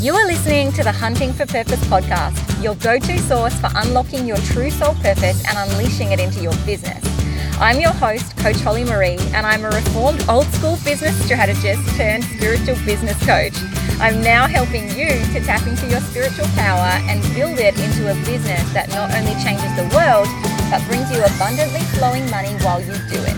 You 0.00 0.14
are 0.14 0.26
listening 0.26 0.70
to 0.74 0.84
the 0.84 0.92
Hunting 0.92 1.32
for 1.32 1.44
Purpose 1.44 1.82
podcast, 1.86 2.62
your 2.62 2.76
go 2.76 3.00
to 3.00 3.18
source 3.18 3.58
for 3.58 3.68
unlocking 3.74 4.26
your 4.26 4.36
true 4.54 4.70
soul 4.70 4.94
purpose 4.94 5.42
and 5.44 5.58
unleashing 5.58 6.12
it 6.12 6.20
into 6.20 6.40
your 6.40 6.54
business. 6.64 7.02
I'm 7.58 7.80
your 7.80 7.90
host, 7.90 8.36
Coach 8.36 8.60
Holly 8.60 8.84
Maree, 8.84 9.18
and 9.34 9.44
I'm 9.44 9.64
a 9.64 9.70
reformed 9.70 10.24
old 10.28 10.46
school 10.54 10.78
business 10.84 11.18
strategist 11.24 11.82
turned 11.96 12.22
spiritual 12.22 12.76
business 12.86 13.18
coach. 13.26 13.58
I'm 13.98 14.22
now 14.22 14.46
helping 14.46 14.86
you 14.90 15.18
to 15.34 15.40
tap 15.42 15.66
into 15.66 15.88
your 15.88 16.00
spiritual 16.02 16.46
power 16.54 16.94
and 17.10 17.20
build 17.34 17.58
it 17.58 17.74
into 17.80 18.06
a 18.06 18.14
business 18.22 18.62
that 18.74 18.90
not 18.90 19.10
only 19.18 19.34
changes 19.42 19.74
the 19.74 19.90
world, 19.98 20.30
but 20.70 20.78
brings 20.86 21.10
you 21.10 21.18
abundantly 21.26 21.82
flowing 21.98 22.30
money 22.30 22.54
while 22.62 22.78
you 22.78 22.94
do 23.10 23.18
it. 23.26 23.36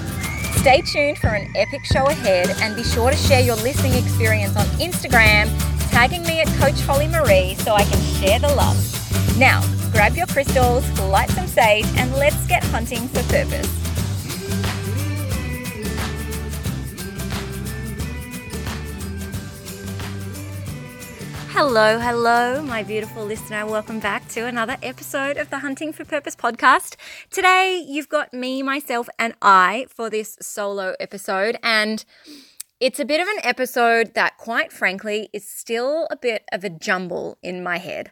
Stay 0.60 0.82
tuned 0.82 1.16
for 1.16 1.28
an 1.28 1.50
epic 1.56 1.86
show 1.86 2.04
ahead 2.08 2.50
and 2.60 2.76
be 2.76 2.84
sure 2.84 3.10
to 3.10 3.16
share 3.16 3.40
your 3.40 3.56
listening 3.56 3.94
experience 3.94 4.54
on 4.58 4.66
Instagram, 4.76 5.48
tagging 5.90 6.22
me 6.22 6.40
at 6.40 6.48
Coach 6.58 6.80
Holly 6.82 7.06
Maree 7.06 7.56
so 7.60 7.74
I 7.74 7.84
can 7.84 8.00
share 8.00 8.38
the 8.38 8.54
love. 8.54 8.76
Now, 9.38 9.60
grab 9.92 10.14
your 10.14 10.26
crystals, 10.26 10.88
light 11.00 11.30
some 11.30 11.46
sage, 11.46 11.86
and 11.96 12.12
let's 12.14 12.46
get 12.46 12.62
hunting 12.64 13.08
for 13.08 13.22
purpose. 13.24 13.80
Hello, 21.52 21.98
hello, 21.98 22.62
my 22.62 22.82
beautiful 22.82 23.24
listener. 23.24 23.66
Welcome 23.66 23.98
back 24.00 24.26
to 24.28 24.46
another 24.46 24.76
episode 24.82 25.36
of 25.36 25.50
the 25.50 25.58
Hunting 25.58 25.92
for 25.92 26.04
Purpose 26.04 26.34
podcast. 26.34 26.96
Today, 27.30 27.84
you've 27.86 28.08
got 28.08 28.32
me, 28.32 28.62
myself, 28.62 29.08
and 29.18 29.34
I 29.42 29.86
for 29.90 30.08
this 30.08 30.38
solo 30.40 30.94
episode. 30.98 31.58
And 31.62 32.04
it's 32.80 32.98
a 32.98 33.04
bit 33.04 33.20
of 33.20 33.28
an 33.28 33.40
episode 33.42 34.14
that, 34.14 34.38
quite 34.38 34.72
frankly, 34.72 35.28
is 35.34 35.46
still 35.46 36.08
a 36.10 36.16
bit 36.16 36.44
of 36.50 36.64
a 36.64 36.70
jumble 36.70 37.36
in 37.42 37.62
my 37.62 37.76
head. 37.76 38.10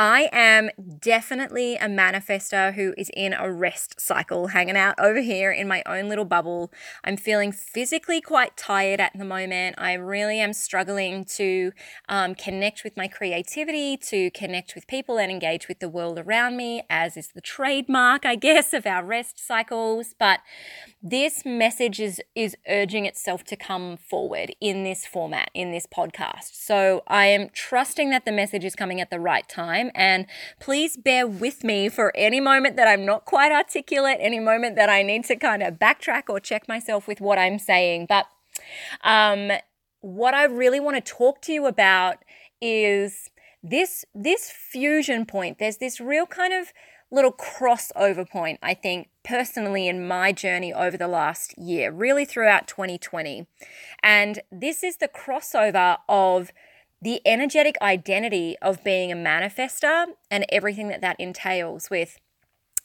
I 0.00 0.30
am 0.32 0.70
definitely 0.98 1.76
a 1.76 1.84
manifester 1.84 2.72
who 2.72 2.94
is 2.96 3.10
in 3.12 3.34
a 3.34 3.52
rest 3.52 4.00
cycle, 4.00 4.46
hanging 4.46 4.74
out 4.74 4.94
over 4.98 5.20
here 5.20 5.52
in 5.52 5.68
my 5.68 5.82
own 5.84 6.08
little 6.08 6.24
bubble. 6.24 6.72
I'm 7.04 7.18
feeling 7.18 7.52
physically 7.52 8.22
quite 8.22 8.56
tired 8.56 8.98
at 8.98 9.12
the 9.14 9.26
moment. 9.26 9.74
I 9.76 9.92
really 9.92 10.40
am 10.40 10.54
struggling 10.54 11.26
to 11.36 11.72
um, 12.08 12.34
connect 12.34 12.82
with 12.82 12.96
my 12.96 13.08
creativity, 13.08 13.98
to 13.98 14.30
connect 14.30 14.74
with 14.74 14.86
people 14.86 15.18
and 15.18 15.30
engage 15.30 15.68
with 15.68 15.80
the 15.80 15.88
world 15.90 16.18
around 16.18 16.56
me, 16.56 16.82
as 16.88 17.18
is 17.18 17.32
the 17.34 17.42
trademark, 17.42 18.24
I 18.24 18.36
guess, 18.36 18.72
of 18.72 18.86
our 18.86 19.04
rest 19.04 19.38
cycles. 19.38 20.14
But 20.18 20.40
this 21.02 21.44
message 21.44 22.00
is, 22.00 22.22
is 22.34 22.56
urging 22.66 23.04
itself 23.04 23.44
to 23.44 23.56
come 23.56 23.98
forward 23.98 24.54
in 24.62 24.82
this 24.82 25.04
format, 25.04 25.50
in 25.52 25.72
this 25.72 25.86
podcast. 25.86 26.54
So 26.54 27.02
I 27.06 27.26
am 27.26 27.50
trusting 27.52 28.08
that 28.08 28.24
the 28.24 28.32
message 28.32 28.64
is 28.64 28.74
coming 28.74 28.98
at 28.98 29.10
the 29.10 29.20
right 29.20 29.46
time. 29.46 29.89
And 29.94 30.26
please 30.58 30.96
bear 30.96 31.26
with 31.26 31.64
me 31.64 31.88
for 31.88 32.12
any 32.16 32.40
moment 32.40 32.76
that 32.76 32.88
I'm 32.88 33.04
not 33.04 33.24
quite 33.24 33.52
articulate, 33.52 34.18
any 34.20 34.38
moment 34.38 34.76
that 34.76 34.88
I 34.88 35.02
need 35.02 35.24
to 35.26 35.36
kind 35.36 35.62
of 35.62 35.74
backtrack 35.74 36.24
or 36.28 36.40
check 36.40 36.68
myself 36.68 37.06
with 37.06 37.20
what 37.20 37.38
I'm 37.38 37.58
saying. 37.58 38.06
But 38.08 38.26
um, 39.02 39.52
what 40.00 40.34
I 40.34 40.44
really 40.44 40.80
want 40.80 40.96
to 40.96 41.12
talk 41.12 41.40
to 41.42 41.52
you 41.52 41.66
about 41.66 42.18
is 42.60 43.30
this 43.62 44.04
this 44.14 44.50
fusion 44.50 45.26
point. 45.26 45.58
There's 45.58 45.78
this 45.78 46.00
real 46.00 46.26
kind 46.26 46.52
of 46.52 46.72
little 47.10 47.32
crossover 47.32 48.28
point, 48.28 48.58
I 48.62 48.74
think, 48.74 49.08
personally 49.24 49.88
in 49.88 50.06
my 50.06 50.32
journey 50.32 50.72
over 50.72 50.96
the 50.96 51.08
last 51.08 51.58
year, 51.58 51.90
really 51.90 52.24
throughout 52.24 52.68
2020. 52.68 53.46
And 54.02 54.40
this 54.50 54.84
is 54.84 54.98
the 54.98 55.08
crossover 55.08 55.98
of 56.08 56.52
the 57.02 57.20
energetic 57.24 57.76
identity 57.80 58.56
of 58.60 58.84
being 58.84 59.10
a 59.10 59.16
manifester 59.16 60.06
and 60.30 60.44
everything 60.50 60.88
that 60.88 61.00
that 61.00 61.18
entails 61.18 61.90
with 61.90 62.18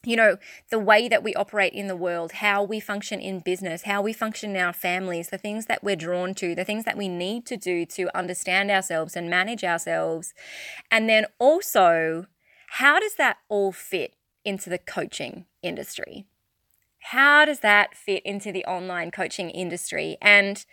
you 0.05 0.15
know, 0.15 0.37
the 0.69 0.79
way 0.79 1.07
that 1.07 1.23
we 1.23 1.33
operate 1.33 1.73
in 1.73 1.87
the 1.87 1.95
world, 1.95 2.33
how 2.33 2.63
we 2.63 2.79
function 2.79 3.19
in 3.19 3.39
business, 3.39 3.83
how 3.83 4.01
we 4.01 4.13
function 4.13 4.51
in 4.51 4.61
our 4.61 4.73
families, 4.73 5.29
the 5.29 5.37
things 5.37 5.65
that 5.65 5.83
we're 5.83 5.95
drawn 5.95 6.35
to, 6.35 6.53
the 6.53 6.63
things 6.63 6.85
that 6.85 6.97
we 6.97 7.09
need 7.09 7.45
to 7.47 7.57
do 7.57 7.85
to 7.87 8.15
understand 8.15 8.69
ourselves 8.69 9.15
and 9.15 9.29
manage 9.29 9.63
ourselves. 9.63 10.33
And 10.91 11.09
then 11.09 11.25
also, 11.39 12.27
how 12.67 12.99
does 12.99 13.15
that 13.15 13.37
all 13.49 13.71
fit 13.71 14.13
into 14.43 14.69
the 14.69 14.77
coaching 14.77 15.45
industry? 15.63 16.27
How 16.99 17.45
does 17.45 17.59
that 17.59 17.95
fit 17.95 18.23
into 18.25 18.51
the 18.51 18.65
online 18.65 19.11
coaching 19.11 19.49
industry? 19.49 20.17
And 20.21 20.65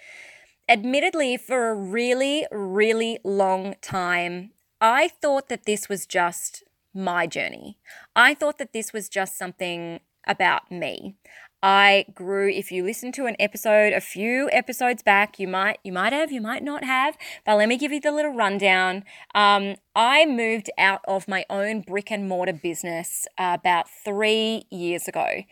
admittedly, 0.69 1.37
for 1.37 1.69
a 1.71 1.75
really, 1.75 2.47
really 2.51 3.19
long 3.25 3.75
time, 3.83 4.53
I 4.81 5.09
thought 5.09 5.49
that 5.49 5.65
this 5.67 5.89
was 5.89 6.07
just 6.07 6.65
my 6.95 7.27
journey. 7.27 7.79
I 8.15 8.35
thought 8.35 8.59
that 8.59 8.73
this 8.73 8.93
was 8.93 9.09
just 9.09 9.37
something 9.39 10.01
about 10.27 10.71
me. 10.71 11.17
I 11.63 12.07
grew 12.13 12.51
if 12.51 12.73
you 12.73 12.83
listen 12.83 13.13
to 13.13 13.27
an 13.27 13.37
episode 13.39 13.93
a 13.93 14.01
few 14.01 14.51
episodes 14.53 15.01
back 15.03 15.39
you 15.39 15.47
might 15.47 15.79
you 15.85 15.93
might 15.93 16.13
have 16.13 16.33
you 16.33 16.41
might 16.41 16.65
not 16.65 16.83
have 16.83 17.17
but 17.47 17.57
let 17.57 17.69
me 17.69 17.77
give 17.77 17.93
you 17.93 18.01
the 18.01 18.11
little 18.11 18.33
rundown. 18.33 19.05
Um, 19.33 19.77
I 19.95 20.27
moved 20.27 20.71
out 20.77 21.03
of 21.07 21.29
my 21.29 21.45
own 21.49 21.83
brick 21.83 22.11
and 22.11 22.29
mortar 22.29 22.53
business 22.53 23.29
uh, 23.39 23.57
about 23.61 23.87
three 23.89 24.65
years 24.71 25.07
ago. 25.07 25.43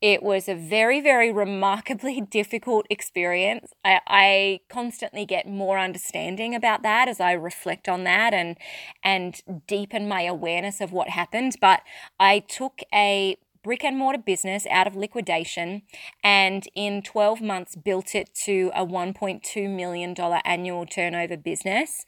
It 0.00 0.24
was 0.24 0.48
a 0.48 0.54
very 0.56 1.00
very 1.00 1.32
remarkably 1.32 2.20
difficult 2.30 2.86
experience. 2.90 3.72
I, 3.84 4.00
I 4.08 4.60
constantly 4.68 5.24
get 5.24 5.46
more 5.46 5.78
understanding 5.78 6.52
about 6.52 6.82
that 6.82 7.06
as 7.06 7.20
I 7.20 7.32
reflect 7.32 7.88
on 7.88 8.02
that 8.04 8.34
and 8.34 8.58
and 9.04 9.40
deepen 9.68 10.08
my 10.08 10.22
awareness 10.22 10.80
of 10.80 10.90
what 10.90 11.10
happened 11.10 11.54
but 11.60 11.82
I 12.18 12.40
took 12.40 12.80
a 12.92 13.36
brick 13.62 13.84
and 13.84 13.96
mortar 13.96 14.20
business 14.20 14.66
out 14.70 14.86
of 14.86 14.96
liquidation 14.96 15.82
and 16.22 16.66
in 16.74 17.02
12 17.02 17.40
months 17.40 17.76
built 17.76 18.14
it 18.14 18.34
to 18.34 18.70
a 18.74 18.84
$1.2 18.84 19.70
million 19.74 20.14
annual 20.44 20.86
turnover 20.86 21.36
business. 21.36 22.04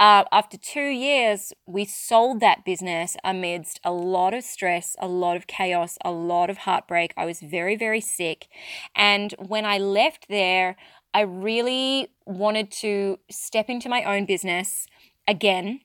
Uh, 0.00 0.24
after 0.32 0.56
two 0.56 0.88
years, 0.88 1.52
we 1.66 1.84
sold 1.84 2.40
that 2.40 2.64
business 2.64 3.18
amidst 3.22 3.78
a 3.84 3.92
lot 3.92 4.32
of 4.32 4.42
stress, 4.42 4.96
a 4.98 5.06
lot 5.06 5.36
of 5.36 5.46
chaos, 5.46 5.98
a 6.02 6.10
lot 6.10 6.48
of 6.48 6.58
heartbreak. 6.58 7.12
I 7.18 7.26
was 7.26 7.40
very, 7.40 7.76
very 7.76 8.00
sick. 8.00 8.48
And 8.96 9.34
when 9.38 9.66
I 9.66 9.76
left 9.76 10.26
there, 10.30 10.76
I 11.12 11.20
really 11.20 12.08
wanted 12.24 12.70
to 12.80 13.18
step 13.30 13.68
into 13.68 13.90
my 13.90 14.02
own 14.04 14.24
business 14.24 14.86
again, 15.28 15.80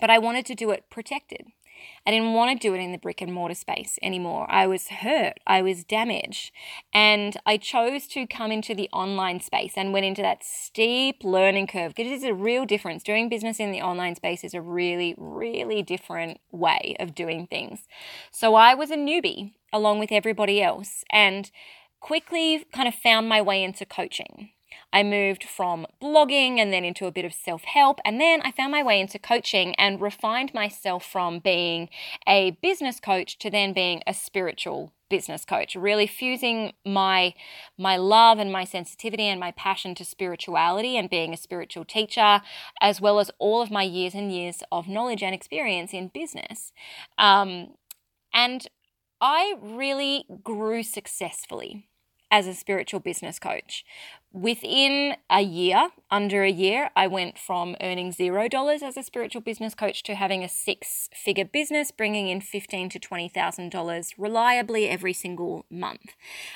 but 0.00 0.10
I 0.10 0.18
wanted 0.18 0.44
to 0.46 0.56
do 0.56 0.72
it 0.72 0.90
protected. 0.90 1.46
I 2.06 2.10
didn't 2.10 2.34
want 2.34 2.60
to 2.60 2.68
do 2.68 2.74
it 2.74 2.78
in 2.78 2.92
the 2.92 2.98
brick 2.98 3.20
and 3.20 3.32
mortar 3.32 3.54
space 3.54 3.98
anymore. 4.02 4.46
I 4.48 4.66
was 4.66 4.88
hurt, 4.88 5.40
I 5.46 5.62
was 5.62 5.84
damaged, 5.84 6.52
and 6.92 7.36
I 7.44 7.56
chose 7.56 8.06
to 8.08 8.26
come 8.26 8.52
into 8.52 8.74
the 8.74 8.88
online 8.92 9.40
space 9.40 9.74
and 9.76 9.92
went 9.92 10.06
into 10.06 10.22
that 10.22 10.44
steep 10.44 11.24
learning 11.24 11.66
curve 11.66 11.94
because 11.94 12.10
it 12.10 12.14
is 12.14 12.24
a 12.24 12.34
real 12.34 12.64
difference. 12.64 13.02
Doing 13.02 13.28
business 13.28 13.60
in 13.60 13.72
the 13.72 13.82
online 13.82 14.14
space 14.14 14.44
is 14.44 14.54
a 14.54 14.60
really, 14.60 15.14
really 15.16 15.82
different 15.82 16.40
way 16.52 16.96
of 17.00 17.14
doing 17.14 17.46
things. 17.46 17.86
So 18.30 18.54
I 18.54 18.74
was 18.74 18.90
a 18.90 18.96
newbie 18.96 19.52
along 19.72 19.98
with 19.98 20.12
everybody 20.12 20.62
else 20.62 21.04
and 21.10 21.50
quickly 22.00 22.64
kind 22.72 22.88
of 22.88 22.94
found 22.94 23.28
my 23.28 23.42
way 23.42 23.62
into 23.62 23.84
coaching. 23.84 24.50
I 24.92 25.02
moved 25.02 25.44
from 25.44 25.86
blogging 26.02 26.58
and 26.58 26.72
then 26.72 26.84
into 26.84 27.06
a 27.06 27.12
bit 27.12 27.24
of 27.24 27.32
self 27.32 27.64
help. 27.64 28.00
And 28.04 28.20
then 28.20 28.40
I 28.42 28.50
found 28.50 28.72
my 28.72 28.82
way 28.82 29.00
into 29.00 29.18
coaching 29.18 29.74
and 29.76 30.00
refined 30.00 30.54
myself 30.54 31.04
from 31.04 31.38
being 31.38 31.88
a 32.26 32.52
business 32.62 33.00
coach 33.00 33.38
to 33.38 33.50
then 33.50 33.72
being 33.72 34.02
a 34.06 34.14
spiritual 34.14 34.92
business 35.08 35.44
coach 35.44 35.76
really 35.76 36.06
fusing 36.06 36.72
my 36.84 37.32
my 37.78 37.96
love 37.96 38.40
and 38.40 38.50
my 38.50 38.64
sensitivity 38.64 39.22
and 39.22 39.38
my 39.38 39.52
passion 39.52 39.94
to 39.94 40.04
spirituality 40.04 40.96
and 40.96 41.08
being 41.08 41.32
a 41.32 41.36
spiritual 41.36 41.84
teacher 41.84 42.40
as 42.80 43.00
well 43.00 43.20
as 43.20 43.30
all 43.38 43.62
of 43.62 43.70
my 43.70 43.84
years 43.84 44.14
and 44.14 44.32
years 44.32 44.64
of 44.72 44.88
knowledge 44.88 45.22
and 45.22 45.32
experience 45.32 45.94
in 45.94 46.08
business 46.08 46.72
um, 47.18 47.68
and 48.34 48.66
i 49.20 49.54
really 49.62 50.24
grew 50.42 50.82
successfully 50.82 51.88
as 52.30 52.46
a 52.46 52.54
spiritual 52.54 53.00
business 53.00 53.38
coach. 53.38 53.84
Within 54.36 55.16
a 55.30 55.40
year, 55.40 55.88
under 56.10 56.42
a 56.42 56.50
year, 56.50 56.90
I 56.94 57.06
went 57.06 57.38
from 57.38 57.74
earning 57.80 58.12
zero 58.12 58.48
dollars 58.48 58.82
as 58.82 58.98
a 58.98 59.02
spiritual 59.02 59.40
business 59.40 59.74
coach 59.74 60.02
to 60.02 60.14
having 60.14 60.44
a 60.44 60.48
six-figure 60.48 61.46
business, 61.46 61.90
bringing 61.90 62.28
in 62.28 62.42
fifteen 62.42 62.90
to 62.90 62.98
twenty 62.98 63.30
thousand 63.30 63.70
dollars 63.70 64.12
reliably 64.18 64.90
every 64.90 65.14
single 65.14 65.64
month. 65.70 66.12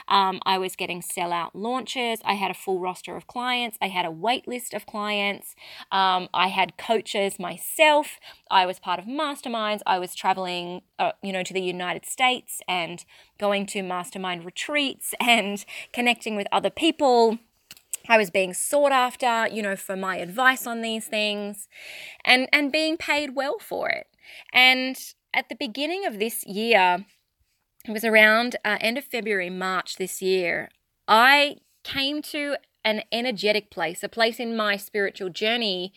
Um, 0.08 0.40
I 0.44 0.58
was 0.58 0.76
getting 0.76 1.00
sell-out 1.00 1.56
launches. 1.56 2.20
I 2.22 2.34
had 2.34 2.50
a 2.50 2.54
full 2.54 2.80
roster 2.80 3.16
of 3.16 3.26
clients. 3.26 3.78
I 3.80 3.88
had 3.88 4.04
a 4.04 4.10
wait 4.10 4.46
list 4.46 4.74
of 4.74 4.84
clients. 4.84 5.54
Um, 5.90 6.28
I 6.34 6.48
had 6.48 6.76
coaches 6.76 7.38
myself. 7.38 8.20
I 8.50 8.66
was 8.66 8.78
part 8.78 8.98
of 8.98 9.06
masterminds. 9.06 9.80
I 9.86 9.98
was 9.98 10.14
traveling, 10.14 10.82
uh, 10.98 11.12
you 11.22 11.32
know, 11.32 11.42
to 11.42 11.54
the 11.54 11.62
United 11.62 12.04
States 12.04 12.60
and 12.68 13.06
going 13.38 13.64
to 13.68 13.82
mastermind 13.82 14.44
retreats 14.44 15.14
and 15.18 15.64
connecting 15.94 16.36
with 16.36 16.46
other 16.52 16.68
people 16.68 17.38
I 18.10 18.18
was 18.18 18.28
being 18.28 18.52
sought 18.52 18.90
after, 18.90 19.46
you 19.46 19.62
know, 19.62 19.76
for 19.76 19.94
my 19.94 20.16
advice 20.16 20.66
on 20.66 20.82
these 20.82 21.06
things 21.06 21.68
and 22.24 22.48
and 22.52 22.72
being 22.72 22.96
paid 22.96 23.36
well 23.36 23.60
for 23.60 23.88
it. 23.88 24.08
And 24.52 24.98
at 25.32 25.48
the 25.48 25.54
beginning 25.54 26.04
of 26.04 26.18
this 26.18 26.44
year, 26.44 27.06
it 27.86 27.92
was 27.92 28.04
around 28.04 28.56
uh, 28.64 28.78
end 28.80 28.98
of 28.98 29.04
February, 29.04 29.48
March 29.48 29.94
this 29.94 30.20
year, 30.20 30.70
I 31.06 31.58
came 31.84 32.20
to 32.22 32.56
an 32.84 33.02
energetic 33.12 33.70
place, 33.70 34.02
a 34.02 34.08
place 34.08 34.40
in 34.40 34.56
my 34.56 34.76
spiritual 34.76 35.28
journey 35.28 35.92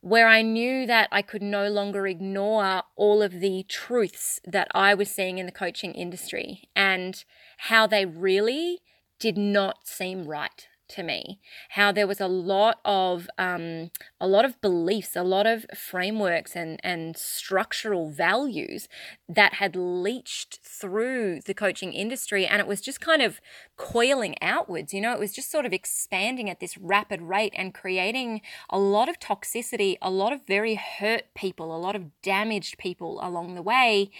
where 0.00 0.26
I 0.26 0.40
knew 0.40 0.86
that 0.86 1.08
I 1.12 1.20
could 1.20 1.42
no 1.42 1.68
longer 1.68 2.06
ignore 2.06 2.82
all 2.96 3.20
of 3.20 3.40
the 3.40 3.64
truths 3.68 4.40
that 4.46 4.68
I 4.74 4.94
was 4.94 5.10
seeing 5.10 5.36
in 5.36 5.44
the 5.44 5.52
coaching 5.52 5.92
industry 5.92 6.70
and 6.74 7.22
how 7.58 7.86
they 7.86 8.06
really 8.06 8.78
did 9.18 9.36
not 9.36 9.86
seem 9.86 10.26
right 10.26 10.66
to 10.88 11.02
me 11.02 11.38
how 11.70 11.92
there 11.92 12.06
was 12.06 12.20
a 12.20 12.26
lot 12.26 12.80
of 12.84 13.28
um, 13.38 13.90
a 14.20 14.26
lot 14.26 14.44
of 14.44 14.60
beliefs 14.60 15.14
a 15.14 15.22
lot 15.22 15.46
of 15.46 15.66
frameworks 15.76 16.56
and 16.56 16.80
and 16.82 17.16
structural 17.16 18.10
values 18.10 18.88
that 19.28 19.54
had 19.54 19.76
leached 19.76 20.58
through 20.62 21.40
the 21.44 21.54
coaching 21.54 21.92
industry 21.92 22.46
and 22.46 22.60
it 22.60 22.66
was 22.66 22.80
just 22.80 23.00
kind 23.00 23.22
of 23.22 23.40
coiling 23.76 24.34
outwards 24.40 24.94
you 24.94 25.00
know? 25.00 25.12
It 25.12 25.18
was 25.18 25.32
just 25.32 25.50
sort 25.50 25.66
of 25.66 25.72
expanding 25.72 26.48
at 26.48 26.60
this 26.60 26.78
rapid 26.78 27.22
rate 27.22 27.52
and 27.56 27.74
creating 27.74 28.40
a 28.70 28.78
lot 28.78 29.08
of 29.08 29.18
toxicity 29.18 29.96
a 30.00 30.10
lot 30.10 30.32
of 30.32 30.46
very 30.46 30.74
hurt 30.74 31.24
people 31.34 31.74
a 31.74 31.78
lot 31.78 31.94
of 31.94 32.20
damaged 32.22 32.78
people 32.78 33.20
along 33.22 33.54
the 33.54 33.62
way. 33.62 34.10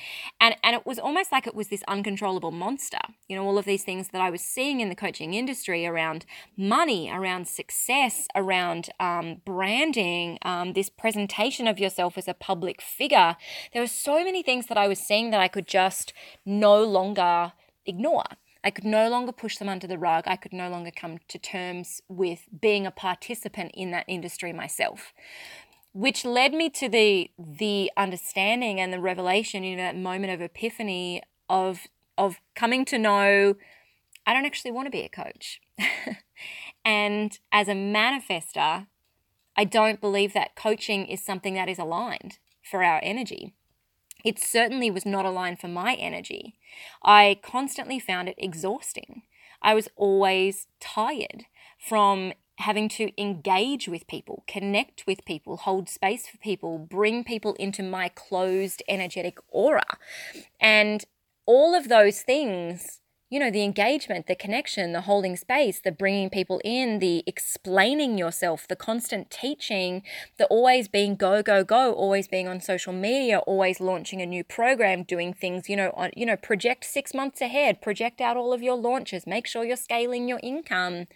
And 0.40 0.56
and 0.62 0.74
it 0.76 0.86
was 0.86 0.98
almost 0.98 1.32
like 1.32 1.46
it 1.46 1.54
was 1.54 1.68
this 1.68 1.82
uncontrollable 1.88 2.50
monster 2.50 2.98
you 3.28 3.36
know 3.36 3.44
all 3.44 3.58
of 3.58 3.64
these 3.64 3.84
things 3.84 4.08
that 4.08 4.20
I 4.20 4.30
was 4.30 4.42
seeing 4.42 4.80
in 4.80 4.88
the 4.88 4.94
coaching 4.94 5.34
industry 5.34 5.86
around 5.86 6.26
money, 6.58 7.08
around 7.10 7.46
success, 7.46 8.26
around 8.34 8.90
um, 8.98 9.40
branding, 9.44 10.38
um, 10.42 10.72
this 10.72 10.90
presentation 10.90 11.68
of 11.68 11.78
yourself 11.78 12.18
as 12.18 12.26
a 12.26 12.34
public 12.34 12.82
figure. 12.82 13.36
There 13.72 13.80
were 13.80 13.86
so 13.86 14.24
many 14.24 14.42
things 14.42 14.66
that 14.66 14.76
I 14.76 14.88
was 14.88 14.98
seeing 14.98 15.30
that 15.30 15.40
I 15.40 15.48
could 15.48 15.68
just 15.68 16.12
no 16.44 16.82
longer 16.82 17.52
ignore. 17.86 18.24
I 18.64 18.70
could 18.70 18.84
no 18.84 19.08
longer 19.08 19.30
push 19.30 19.56
them 19.56 19.68
under 19.68 19.86
the 19.86 19.98
rug. 19.98 20.24
I 20.26 20.34
could 20.34 20.52
no 20.52 20.68
longer 20.68 20.90
come 20.90 21.18
to 21.28 21.38
terms 21.38 22.02
with 22.08 22.40
being 22.60 22.86
a 22.86 22.90
participant 22.90 23.70
in 23.74 23.92
that 23.92 24.04
industry 24.08 24.52
myself 24.52 25.14
which 25.92 26.24
led 26.24 26.52
me 26.52 26.68
to 26.68 26.88
the 26.88 27.30
the 27.38 27.90
understanding 27.96 28.78
and 28.78 28.92
the 28.92 29.00
revelation 29.00 29.64
in 29.64 29.78
that 29.78 29.96
moment 29.96 30.32
of 30.32 30.40
epiphany 30.40 31.22
of 31.48 31.88
of 32.16 32.40
coming 32.54 32.84
to 32.84 32.98
know 32.98 33.54
I 34.28 34.34
don't 34.34 34.44
actually 34.44 34.72
want 34.72 34.84
to 34.84 34.90
be 34.90 35.00
a 35.00 35.08
coach. 35.08 35.58
and 36.84 37.38
as 37.50 37.66
a 37.66 37.72
manifester, 37.72 38.86
I 39.56 39.64
don't 39.64 40.02
believe 40.02 40.34
that 40.34 40.54
coaching 40.54 41.06
is 41.06 41.24
something 41.24 41.54
that 41.54 41.70
is 41.70 41.78
aligned 41.78 42.36
for 42.62 42.84
our 42.84 43.00
energy. 43.02 43.54
It 44.22 44.38
certainly 44.38 44.90
was 44.90 45.06
not 45.06 45.24
aligned 45.24 45.60
for 45.60 45.68
my 45.68 45.94
energy. 45.94 46.58
I 47.02 47.40
constantly 47.42 47.98
found 47.98 48.28
it 48.28 48.34
exhausting. 48.36 49.22
I 49.62 49.72
was 49.72 49.88
always 49.96 50.66
tired 50.78 51.46
from 51.78 52.34
having 52.56 52.90
to 52.90 53.10
engage 53.18 53.88
with 53.88 54.06
people, 54.08 54.44
connect 54.46 55.06
with 55.06 55.24
people, 55.24 55.56
hold 55.56 55.88
space 55.88 56.28
for 56.28 56.36
people, 56.36 56.76
bring 56.76 57.24
people 57.24 57.54
into 57.54 57.82
my 57.82 58.10
closed 58.10 58.82
energetic 58.88 59.38
aura. 59.48 59.96
And 60.60 61.06
all 61.46 61.74
of 61.74 61.88
those 61.88 62.20
things 62.20 62.97
you 63.30 63.38
know, 63.38 63.50
the 63.50 63.62
engagement, 63.62 64.26
the 64.26 64.34
connection, 64.34 64.92
the 64.92 65.02
holding 65.02 65.36
space, 65.36 65.80
the 65.80 65.92
bringing 65.92 66.30
people 66.30 66.62
in, 66.64 66.98
the 66.98 67.22
explaining 67.26 68.16
yourself, 68.16 68.66
the 68.66 68.76
constant 68.76 69.30
teaching, 69.30 70.02
the 70.38 70.46
always 70.46 70.88
being 70.88 71.14
go, 71.14 71.42
go, 71.42 71.62
go, 71.62 71.92
always 71.92 72.26
being 72.26 72.48
on 72.48 72.60
social 72.60 72.92
media, 72.92 73.38
always 73.40 73.80
launching 73.80 74.22
a 74.22 74.26
new 74.26 74.42
program, 74.42 75.02
doing 75.02 75.34
things, 75.34 75.68
you 75.68 75.76
know, 75.76 75.92
on, 75.94 76.10
you 76.16 76.24
know, 76.24 76.36
project 76.36 76.84
six 76.84 77.12
months 77.12 77.42
ahead, 77.42 77.82
project 77.82 78.22
out 78.22 78.38
all 78.38 78.54
of 78.54 78.62
your 78.62 78.76
launches, 78.76 79.26
make 79.26 79.46
sure 79.46 79.62
you're 79.62 79.76
scaling 79.76 80.26
your 80.26 80.40
income. 80.42 81.06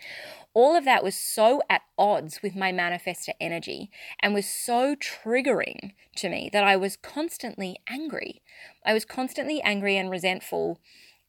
All 0.53 0.77
of 0.77 0.85
that 0.85 1.03
was 1.03 1.15
so 1.15 1.63
at 1.71 1.81
odds 1.97 2.43
with 2.43 2.55
my 2.55 2.73
manifestor 2.73 3.31
energy 3.41 3.91
and 4.21 4.35
was 4.35 4.45
so 4.45 4.95
triggering 4.97 5.93
to 6.17 6.29
me 6.29 6.51
that 6.53 6.63
I 6.63 6.77
was 6.77 6.97
constantly 6.97 7.79
angry. 7.89 8.43
I 8.85 8.93
was 8.93 9.07
constantly 9.07 9.63
angry 9.63 9.97
and 9.97 10.11
resentful 10.11 10.79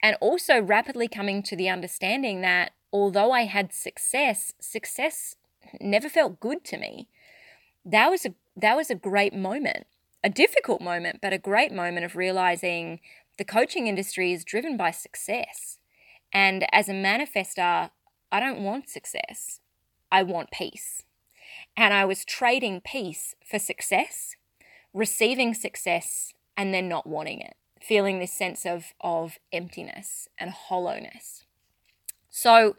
and 0.04 0.18
also 0.20 0.62
rapidly 0.62 1.08
coming 1.08 1.42
to 1.42 1.56
the 1.56 1.70
understanding 1.70 2.42
that 2.42 2.74
although 2.92 3.32
I 3.32 3.46
had 3.46 3.74
success, 3.74 4.52
success 4.60 5.36
never 5.80 6.10
felt 6.10 6.42
good 6.42 6.66
to 6.66 6.78
me. 6.78 7.08
That 7.86 8.12
was 8.12 8.26
a 8.26 8.36
that 8.58 8.76
was 8.76 8.92
a 8.92 8.96
great 8.96 9.34
moment. 9.34 9.88
A 10.26 10.30
difficult 10.30 10.82
moment, 10.82 11.20
but 11.22 11.34
a 11.34 11.38
great 11.38 11.72
moment 11.72 12.06
of 12.06 12.16
realizing 12.16 13.00
the 13.38 13.44
coaching 13.44 13.88
industry 13.88 14.32
is 14.32 14.46
driven 14.46 14.78
by 14.78 14.92
success. 14.92 15.80
And 16.32 16.66
as 16.72 16.88
a 16.88 16.94
manifester, 16.94 17.90
I 18.32 18.40
don't 18.40 18.64
want 18.64 18.90
success. 18.90 19.60
I 20.12 20.24
want 20.24 20.52
peace. 20.52 21.04
And 21.76 21.94
I 21.94 22.06
was 22.06 22.24
trading 22.24 22.82
peace 22.82 23.36
for 23.46 23.60
success, 23.60 24.36
receiving 24.94 25.54
success, 25.54 26.34
and 26.56 26.74
then 26.74 26.88
not 26.88 27.08
wanting 27.08 27.42
it 27.42 27.56
feeling 27.84 28.20
this 28.20 28.34
sense 28.34 28.66
of, 28.66 28.94
of 29.02 29.38
emptiness 29.52 30.28
and 30.40 30.52
hollowness. 30.52 31.44
So 32.30 32.76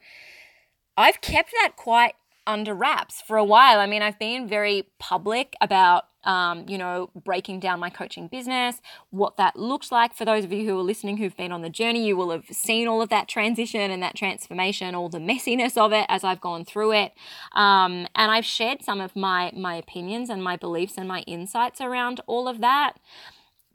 I've 0.96 1.20
kept 1.20 1.52
that 1.52 1.72
quite 1.76 2.14
under 2.46 2.74
wraps 2.74 3.22
for 3.22 3.36
a 3.36 3.44
while. 3.44 3.78
I 3.80 3.86
mean, 3.86 4.02
I've 4.02 4.18
been 4.18 4.46
very 4.46 4.88
public 4.98 5.54
about, 5.60 6.04
um, 6.24 6.66
you 6.68 6.76
know, 6.76 7.10
breaking 7.14 7.60
down 7.60 7.80
my 7.80 7.88
coaching 7.88 8.28
business, 8.28 8.82
what 9.10 9.36
that 9.36 9.56
looks 9.56 9.90
like. 9.90 10.14
For 10.14 10.24
those 10.24 10.44
of 10.44 10.52
you 10.52 10.66
who 10.66 10.78
are 10.78 10.82
listening 10.82 11.16
who've 11.16 11.36
been 11.36 11.52
on 11.52 11.62
the 11.62 11.70
journey, 11.70 12.06
you 12.06 12.16
will 12.16 12.30
have 12.30 12.44
seen 12.50 12.86
all 12.86 13.00
of 13.00 13.08
that 13.08 13.28
transition 13.28 13.90
and 13.90 14.02
that 14.02 14.14
transformation, 14.14 14.94
all 14.94 15.08
the 15.08 15.18
messiness 15.18 15.76
of 15.78 15.92
it 15.92 16.06
as 16.08 16.22
I've 16.22 16.40
gone 16.40 16.64
through 16.64 16.92
it. 16.92 17.12
Um, 17.52 18.06
and 18.14 18.30
I've 18.30 18.44
shared 18.44 18.82
some 18.82 19.00
of 19.00 19.16
my 19.16 19.50
my 19.54 19.76
opinions 19.76 20.28
and 20.28 20.42
my 20.42 20.56
beliefs 20.56 20.94
and 20.98 21.08
my 21.08 21.20
insights 21.20 21.80
around 21.80 22.20
all 22.26 22.46
of 22.46 22.60
that. 22.60 22.94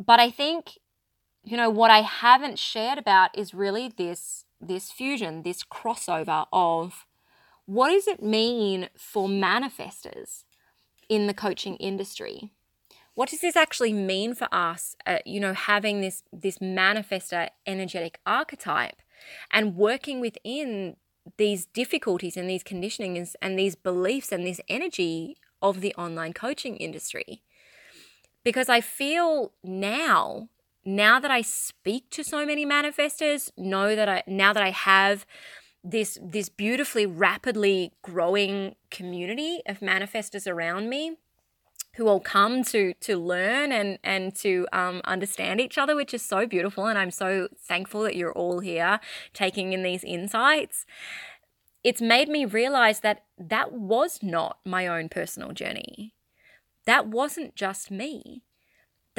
But 0.03 0.19
I 0.19 0.29
think 0.29 0.77
you 1.44 1.57
know 1.57 1.69
what 1.69 1.91
I 1.91 2.01
haven't 2.01 2.59
shared 2.59 2.97
about 2.97 3.38
is 3.38 3.53
really 3.53 3.91
this 3.95 4.45
this 4.62 4.91
fusion, 4.91 5.44
this 5.44 5.63
crossover 5.63 6.45
of 6.51 7.06
what 7.65 7.89
does 7.89 8.07
it 8.07 8.21
mean 8.21 8.89
for 8.97 9.27
manifestors 9.27 10.44
in 11.07 11.27
the 11.27 11.33
coaching 11.33 11.75
industry? 11.77 12.51
What 13.13 13.29
does 13.29 13.41
this 13.41 13.55
actually 13.55 13.93
mean 13.93 14.34
for 14.34 14.48
us? 14.51 14.96
Uh, 15.05 15.19
you 15.25 15.39
know, 15.39 15.53
having 15.53 16.01
this 16.01 16.24
this 16.31 16.60
manifestor 16.60 17.50
energetic 17.65 18.19
archetype 18.25 19.01
and 19.51 19.75
working 19.75 20.19
within 20.19 20.96
these 21.38 21.65
difficulties 21.65 22.38
and 22.38 22.50
these 22.50 22.63
conditionings 22.63 23.36
and 23.41 23.58
these 23.58 23.75
beliefs 23.75 24.31
and 24.31 24.46
this 24.46 24.62
energy 24.67 25.38
of 25.62 25.81
the 25.81 25.93
online 25.96 26.34
coaching 26.34 26.77
industry. 26.77 27.43
Because 28.43 28.69
I 28.69 28.81
feel 28.81 29.51
now 29.63 30.50
now 30.86 31.19
that 31.19 31.31
I 31.31 31.41
speak 31.41 32.09
to 32.12 32.24
so 32.24 32.45
many 32.45 32.65
manifestors, 32.65 33.51
know 33.57 33.95
that 33.95 34.09
I 34.09 34.24
now 34.27 34.53
that 34.53 34.63
I 34.63 34.71
have 34.71 35.25
this 35.83 36.17
this 36.21 36.50
beautifully 36.50 37.05
rapidly 37.05 37.93
growing 38.01 38.75
community 38.91 39.62
of 39.65 39.79
manifestors 39.79 40.50
around 40.51 40.89
me 40.89 41.17
who 41.95 42.07
all 42.07 42.19
come 42.19 42.63
to 42.63 42.93
to 43.01 43.17
learn 43.17 43.71
and 43.71 44.00
and 44.03 44.36
to 44.36 44.67
um, 44.71 45.01
understand 45.05 45.59
each 45.59 45.77
other, 45.77 45.95
which 45.95 46.13
is 46.13 46.21
so 46.24 46.45
beautiful. 46.45 46.86
And 46.86 46.98
I'm 46.98 47.12
so 47.12 47.48
thankful 47.57 48.03
that 48.03 48.15
you're 48.15 48.33
all 48.33 48.59
here 48.59 49.00
taking 49.33 49.74
in 49.74 49.83
these 49.83 50.03
insights. 50.03 50.86
It's 51.83 52.01
made 52.01 52.27
me 52.27 52.45
realize 52.45 53.00
that 53.01 53.24
that 53.38 53.71
was 53.71 54.19
not 54.21 54.59
my 54.65 54.88
own 54.88 55.07
personal 55.09 55.51
journey. 55.53 56.13
That 56.86 57.07
wasn't 57.07 57.55
just 57.55 57.89
me 57.91 58.43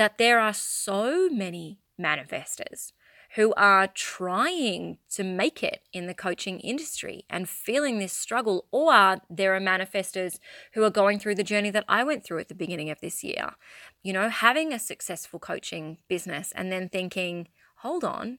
that 0.01 0.17
there 0.17 0.41
are 0.41 0.55
so 0.55 1.29
many 1.29 1.79
manifestors 2.01 2.93
who 3.35 3.53
are 3.53 3.87
trying 3.87 4.97
to 5.11 5.23
make 5.23 5.63
it 5.63 5.83
in 5.93 6.07
the 6.07 6.15
coaching 6.15 6.59
industry 6.61 7.27
and 7.29 7.51
feeling 7.51 7.99
this 7.99 8.15
struggle, 8.15 8.65
or 8.73 9.19
there 9.29 9.55
are 9.55 9.61
manifestors 9.61 10.39
who 10.73 10.83
are 10.83 10.91
going 10.91 11.19
through 11.19 11.35
the 11.35 11.45
journey 11.45 11.69
that 11.69 11.85
I 11.87 12.03
went 12.03 12.25
through 12.25 12.39
at 12.39 12.49
the 12.49 12.55
beginning 12.55 12.89
of 12.89 13.01
this 13.03 13.23
year. 13.23 13.57
You 14.03 14.15
know, 14.15 14.31
having 14.31 14.73
a 14.73 14.79
successful 14.79 15.39
coaching 15.39 15.99
business 16.09 16.51
and 16.57 16.73
then 16.73 16.89
thinking, 16.89 17.49
hold 17.77 18.03
on, 18.03 18.39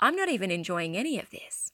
I'm 0.00 0.16
not 0.16 0.30
even 0.30 0.50
enjoying 0.50 0.96
any 0.96 1.18
of 1.18 1.28
this. 1.28 1.72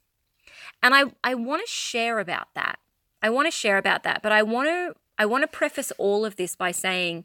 And 0.83 0.97
I, 0.97 1.04
I 1.23 1.37
want 1.37 1.64
to 1.64 1.73
share 1.73 2.18
about 2.18 2.49
that. 2.57 2.80
I 3.23 3.30
want 3.30 3.47
to 3.47 3.52
share 3.52 3.78
about 3.78 4.02
that, 4.02 4.21
but 4.21 4.33
I 4.33 4.42
want 4.42 4.66
to 4.66 4.97
I 5.16 5.26
want 5.26 5.42
to 5.42 5.49
preface 5.49 5.92
all 5.99 6.25
of 6.25 6.37
this 6.37 6.54
by 6.54 6.71
saying 6.71 7.25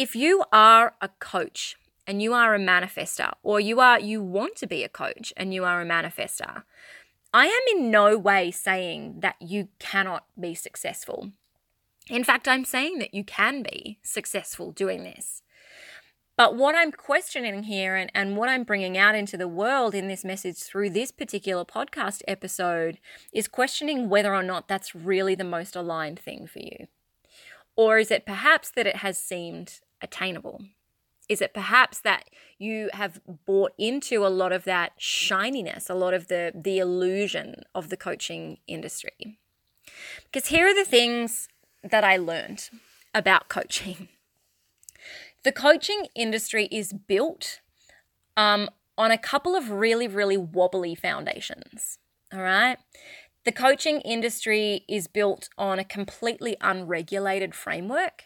if 0.00 0.16
you 0.16 0.42
are 0.50 0.94
a 1.02 1.10
coach 1.18 1.76
and 2.06 2.22
you 2.22 2.32
are 2.32 2.54
a 2.54 2.58
manifester 2.58 3.30
or 3.42 3.60
you 3.60 3.80
are 3.80 4.00
you 4.00 4.22
want 4.22 4.56
to 4.56 4.66
be 4.66 4.82
a 4.82 4.88
coach 4.88 5.30
and 5.36 5.52
you 5.52 5.62
are 5.62 5.82
a 5.82 5.86
manifester 5.86 6.62
I 7.32 7.46
am 7.46 7.60
in 7.76 7.90
no 7.90 8.16
way 8.16 8.50
saying 8.50 9.20
that 9.20 9.36
you 9.40 9.68
cannot 9.78 10.24
be 10.38 10.54
successful. 10.54 11.30
In 12.08 12.24
fact, 12.24 12.48
I'm 12.48 12.64
saying 12.64 12.98
that 12.98 13.14
you 13.14 13.22
can 13.22 13.62
be 13.62 14.00
successful 14.02 14.72
doing 14.72 15.04
this. 15.04 15.42
But 16.36 16.56
what 16.56 16.74
I'm 16.74 16.90
questioning 16.90 17.64
here 17.64 17.94
and, 17.94 18.10
and 18.14 18.36
what 18.36 18.48
I'm 18.48 18.64
bringing 18.64 18.98
out 18.98 19.14
into 19.14 19.36
the 19.36 19.46
world 19.46 19.94
in 19.94 20.08
this 20.08 20.24
message 20.24 20.56
through 20.56 20.90
this 20.90 21.12
particular 21.12 21.64
podcast 21.64 22.22
episode 22.26 22.98
is 23.32 23.46
questioning 23.46 24.08
whether 24.08 24.34
or 24.34 24.42
not 24.42 24.66
that's 24.66 24.94
really 24.94 25.36
the 25.36 25.44
most 25.44 25.76
aligned 25.76 26.18
thing 26.18 26.48
for 26.48 26.58
you. 26.58 26.88
Or 27.76 27.98
is 27.98 28.10
it 28.10 28.26
perhaps 28.26 28.70
that 28.70 28.86
it 28.86 28.96
has 28.96 29.18
seemed 29.18 29.80
attainable? 30.02 30.62
Is 31.28 31.40
it 31.40 31.54
perhaps 31.54 32.00
that 32.00 32.24
you 32.58 32.90
have 32.92 33.20
bought 33.46 33.72
into 33.78 34.26
a 34.26 34.28
lot 34.28 34.52
of 34.52 34.64
that 34.64 34.92
shininess, 34.98 35.88
a 35.88 35.94
lot 35.94 36.12
of 36.12 36.26
the, 36.26 36.52
the 36.54 36.78
illusion 36.78 37.62
of 37.74 37.88
the 37.88 37.96
coaching 37.96 38.58
industry? 38.66 39.38
Because 40.24 40.48
here 40.48 40.66
are 40.66 40.74
the 40.74 40.84
things 40.84 41.48
that 41.82 42.04
I 42.04 42.16
learned 42.16 42.70
about 43.14 43.48
coaching. 43.48 44.08
The 45.42 45.52
coaching 45.52 46.04
industry 46.14 46.68
is 46.70 46.92
built 46.92 47.60
um, 48.36 48.68
on 48.98 49.10
a 49.10 49.16
couple 49.16 49.56
of 49.56 49.70
really, 49.70 50.06
really 50.06 50.36
wobbly 50.36 50.94
foundations. 50.94 51.96
All 52.30 52.42
right. 52.42 52.76
The 53.46 53.52
coaching 53.52 54.02
industry 54.02 54.84
is 54.86 55.06
built 55.06 55.48
on 55.56 55.78
a 55.78 55.84
completely 55.84 56.58
unregulated 56.60 57.54
framework. 57.54 58.24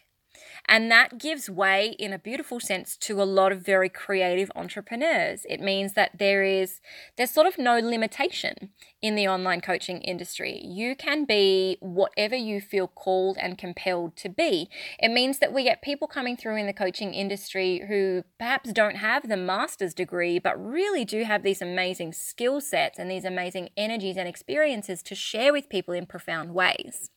And 0.66 0.90
that 0.90 1.18
gives 1.18 1.50
way, 1.50 1.94
in 1.98 2.12
a 2.12 2.18
beautiful 2.18 2.58
sense, 2.58 2.96
to 2.98 3.20
a 3.20 3.24
lot 3.24 3.52
of 3.52 3.60
very 3.60 3.90
creative 3.90 4.50
entrepreneurs. 4.56 5.44
It 5.48 5.60
means 5.60 5.92
that 5.92 6.18
there 6.18 6.42
is, 6.42 6.80
there's 7.16 7.30
sort 7.30 7.46
of 7.46 7.58
no 7.58 7.78
limitation 7.78 8.70
in 9.02 9.14
the 9.14 9.28
online 9.28 9.60
coaching 9.60 10.00
industry. 10.00 10.58
You 10.64 10.96
can 10.96 11.26
be 11.26 11.76
whatever 11.80 12.34
you 12.34 12.62
feel 12.62 12.88
called 12.88 13.36
and 13.38 13.58
compelled 13.58 14.16
to 14.16 14.30
be. 14.30 14.70
It 14.98 15.10
means 15.10 15.38
that 15.38 15.52
we 15.52 15.64
get 15.64 15.82
people 15.82 16.08
coming 16.08 16.36
through 16.36 16.56
in 16.56 16.66
the 16.66 16.72
coaching 16.72 17.12
industry 17.12 17.84
who 17.86 18.24
perhaps 18.38 18.72
don't 18.72 18.96
have 18.96 19.28
the 19.28 19.36
master's 19.36 19.92
degree, 19.92 20.38
but 20.38 20.58
really 20.58 21.04
do 21.04 21.24
have 21.24 21.42
these 21.42 21.60
amazing 21.60 22.14
skill 22.14 22.62
sets 22.62 22.98
and 22.98 23.10
these 23.10 23.26
amazing 23.26 23.68
energies 23.76 24.16
and 24.16 24.26
experiences 24.26 25.02
to 25.02 25.14
share 25.14 25.52
with 25.52 25.68
people 25.68 25.92
in 25.92 26.06
profound 26.06 26.54
ways. 26.54 27.10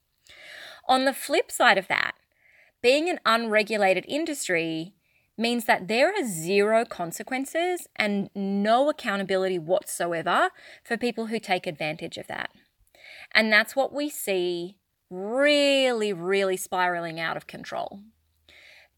On 0.90 1.06
the 1.06 1.14
flip 1.14 1.50
side 1.50 1.78
of 1.78 1.88
that, 1.88 2.16
being 2.88 3.10
an 3.10 3.20
unregulated 3.26 4.06
industry 4.08 4.94
means 5.38 5.66
that 5.66 5.90
there 5.90 6.08
are 6.08 6.26
zero 6.26 6.86
consequences 6.86 7.86
and 7.98 8.30
no 8.34 8.90
accountability 8.90 9.60
whatsoever 9.60 10.52
for 10.86 10.96
people 10.96 11.26
who 11.26 11.38
take 11.38 11.68
advantage 11.68 12.18
of 12.18 12.28
that. 12.28 12.50
And 13.36 13.52
that's 13.52 13.76
what 13.76 13.92
we 13.92 14.08
see 14.10 14.78
really, 15.10 16.14
really 16.14 16.56
spiraling 16.56 17.20
out 17.20 17.36
of 17.36 17.46
control. 17.46 18.00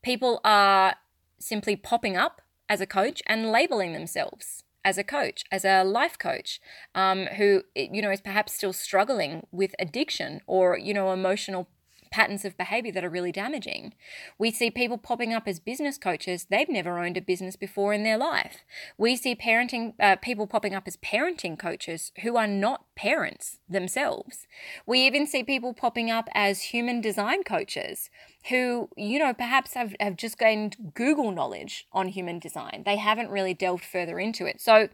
People 0.03 0.39
are 0.43 0.97
simply 1.39 1.75
popping 1.75 2.15
up 2.15 2.43
as 2.69 2.81
a 2.81 2.85
coach 2.85 3.23
and 3.25 3.51
labeling 3.51 3.93
themselves 3.93 4.61
as 4.85 4.99
a 4.99 5.03
coach, 5.03 5.43
as 5.51 5.65
a 5.65 5.83
life 5.83 6.19
coach, 6.19 6.61
um, 6.93 7.25
who 7.37 7.63
you 7.75 8.03
know 8.03 8.11
is 8.11 8.21
perhaps 8.21 8.53
still 8.53 8.71
struggling 8.71 9.47
with 9.51 9.73
addiction 9.79 10.41
or 10.45 10.77
you 10.77 10.93
know 10.93 11.11
emotional 11.11 11.67
patterns 12.11 12.45
of 12.45 12.57
behavior 12.57 12.91
that 12.91 13.03
are 13.03 13.09
really 13.09 13.31
damaging. 13.31 13.93
We 14.37 14.51
see 14.51 14.71
people 14.71 14.97
popping 14.97 15.33
up 15.33 15.47
as 15.47 15.59
business 15.59 15.97
coaches. 15.97 16.47
They've 16.49 16.69
never 16.69 16.99
owned 16.99 17.17
a 17.17 17.21
business 17.21 17.55
before 17.55 17.93
in 17.93 18.03
their 18.03 18.17
life. 18.17 18.63
We 18.97 19.15
see 19.15 19.35
parenting 19.35 19.93
uh, 19.99 20.15
people 20.17 20.47
popping 20.47 20.73
up 20.73 20.87
as 20.87 20.97
parenting 20.97 21.57
coaches 21.57 22.11
who 22.21 22.37
are 22.37 22.47
not 22.47 22.85
parents 22.95 23.59
themselves. 23.69 24.47
We 24.85 25.05
even 25.05 25.27
see 25.27 25.43
people 25.43 25.73
popping 25.73 26.11
up 26.11 26.29
as 26.33 26.61
human 26.63 27.01
design 27.01 27.43
coaches 27.43 28.09
who, 28.49 28.89
you 28.95 29.19
know, 29.19 29.33
perhaps 29.33 29.73
have, 29.73 29.95
have 29.99 30.15
just 30.15 30.37
gained 30.37 30.93
Google 30.93 31.31
knowledge 31.31 31.87
on 31.91 32.07
human 32.07 32.39
design. 32.39 32.83
They 32.85 32.97
haven't 32.97 33.29
really 33.29 33.53
delved 33.53 33.83
further 33.83 34.19
into 34.19 34.45
it. 34.45 34.61
So 34.61 34.89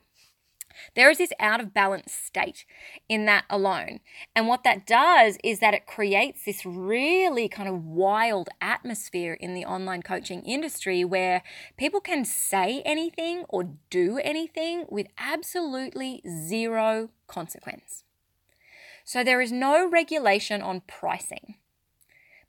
there 0.95 1.09
is 1.09 1.17
this 1.17 1.33
out 1.39 1.59
of 1.59 1.73
balance 1.73 2.11
state 2.11 2.65
in 3.07 3.25
that 3.25 3.45
alone. 3.49 3.99
And 4.35 4.47
what 4.47 4.63
that 4.63 4.85
does 4.85 5.37
is 5.43 5.59
that 5.59 5.73
it 5.73 5.85
creates 5.85 6.45
this 6.45 6.65
really 6.65 7.47
kind 7.47 7.69
of 7.69 7.83
wild 7.83 8.49
atmosphere 8.61 9.33
in 9.33 9.53
the 9.53 9.65
online 9.65 10.01
coaching 10.01 10.41
industry 10.43 11.03
where 11.03 11.43
people 11.77 12.01
can 12.01 12.25
say 12.25 12.81
anything 12.85 13.43
or 13.49 13.75
do 13.89 14.19
anything 14.23 14.85
with 14.89 15.07
absolutely 15.17 16.21
zero 16.27 17.09
consequence. 17.27 18.03
So 19.03 19.23
there 19.23 19.41
is 19.41 19.51
no 19.51 19.87
regulation 19.87 20.61
on 20.61 20.81
pricing. 20.87 21.55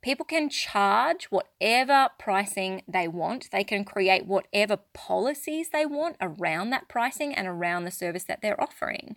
People 0.07 0.25
can 0.25 0.49
charge 0.49 1.25
whatever 1.33 2.11
pricing 2.17 2.83
they 2.87 3.09
want. 3.09 3.51
They 3.51 3.65
can 3.65 3.85
create 3.85 4.25
whatever 4.25 4.77
policies 4.95 5.71
they 5.71 5.85
want 5.85 6.15
around 6.21 6.71
that 6.71 6.87
pricing 6.87 7.35
and 7.35 7.49
around 7.49 7.83
the 7.83 7.91
service 7.91 8.23
that 8.23 8.41
they're 8.41 8.63
offering. 8.63 9.17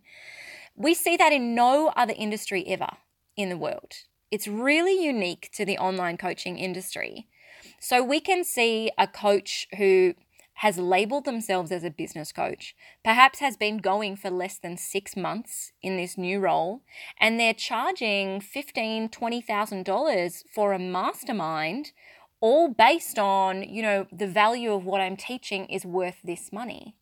We 0.75 0.96
see 0.96 1.15
that 1.15 1.31
in 1.31 1.53
no 1.53 1.89
other 1.96 2.15
industry 2.17 2.65
ever 2.65 2.89
in 3.38 3.50
the 3.50 3.58
world. 3.58 3.98
It's 4.31 4.48
really 4.48 5.05
unique 5.05 5.51
to 5.53 5.63
the 5.63 5.77
online 5.77 6.17
coaching 6.17 6.58
industry. 6.58 7.27
So 7.79 8.03
we 8.03 8.19
can 8.19 8.43
see 8.43 8.89
a 8.98 9.05
coach 9.05 9.67
who 9.77 10.15
has 10.60 10.78
labeled 10.78 11.24
themselves 11.24 11.72
as 11.72 11.86
a 11.86 11.89
business 11.89 12.34
coach, 12.34 12.75
perhaps 13.01 13.39
has 13.39 13.56
been 13.56 13.78
going 13.78 14.13
for 14.18 14.30
less 14.30 14.58
than 14.58 14.75
six 14.75 15.16
months 15.16 15.72
in 15.82 15.96
this 15.96 16.18
new 16.18 16.38
role, 16.38 16.82
and 17.18 17.39
they're 17.39 17.54
charging 17.54 18.42
$15,000, 18.42 19.10
$20,000 19.10 20.44
for 20.54 20.74
a 20.74 20.80
mastermind, 20.80 21.94
all 22.42 22.68
based 22.68 23.18
on, 23.18 23.63
you 23.63 23.82
know, 23.82 24.06
the 24.12 24.28
value 24.28 24.74
of 24.74 24.84
what 24.84 25.00
I'm 25.00 25.16
teaching 25.16 25.66
is 25.68 25.86
worth 25.86 26.18
this 26.25 26.51
money. 26.51 26.94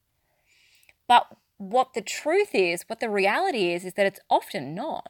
But 1.08 1.26
what 1.58 1.96
the 1.96 2.02
truth 2.02 2.54
is, 2.54 2.84
what 2.86 3.00
the 3.00 3.10
reality 3.10 3.74
is, 3.74 3.86
is 3.86 3.94
that 3.94 4.06
it's 4.06 4.20
often 4.30 4.76
not. 4.76 5.10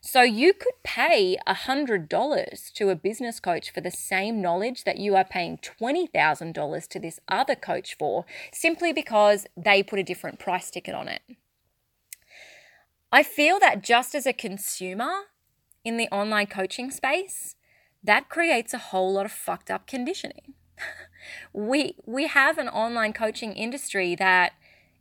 So 0.00 0.22
you 0.22 0.52
could 0.52 0.74
pay 0.84 1.36
$100 1.46 2.72
to 2.72 2.90
a 2.90 2.96
business 2.96 3.40
coach 3.40 3.70
for 3.70 3.80
the 3.80 3.90
same 3.90 4.40
knowledge 4.40 4.84
that 4.84 4.98
you 4.98 5.16
are 5.16 5.24
paying 5.24 5.58
$20,000 5.58 6.88
to 6.88 7.00
this 7.00 7.20
other 7.28 7.54
coach 7.54 7.96
for 7.98 8.24
simply 8.52 8.92
because 8.92 9.46
they 9.56 9.82
put 9.82 9.98
a 9.98 10.04
different 10.04 10.38
price 10.38 10.70
ticket 10.70 10.94
on 10.94 11.08
it. 11.08 11.22
I 13.10 13.22
feel 13.22 13.58
that 13.60 13.82
just 13.82 14.14
as 14.14 14.26
a 14.26 14.32
consumer 14.32 15.12
in 15.84 15.96
the 15.96 16.08
online 16.08 16.46
coaching 16.46 16.90
space, 16.90 17.56
that 18.04 18.28
creates 18.28 18.74
a 18.74 18.78
whole 18.78 19.14
lot 19.14 19.26
of 19.26 19.32
fucked 19.32 19.70
up 19.70 19.86
conditioning. 19.86 20.54
we 21.52 21.96
we 22.06 22.26
have 22.26 22.58
an 22.58 22.68
online 22.68 23.12
coaching 23.12 23.52
industry 23.52 24.14
that 24.14 24.52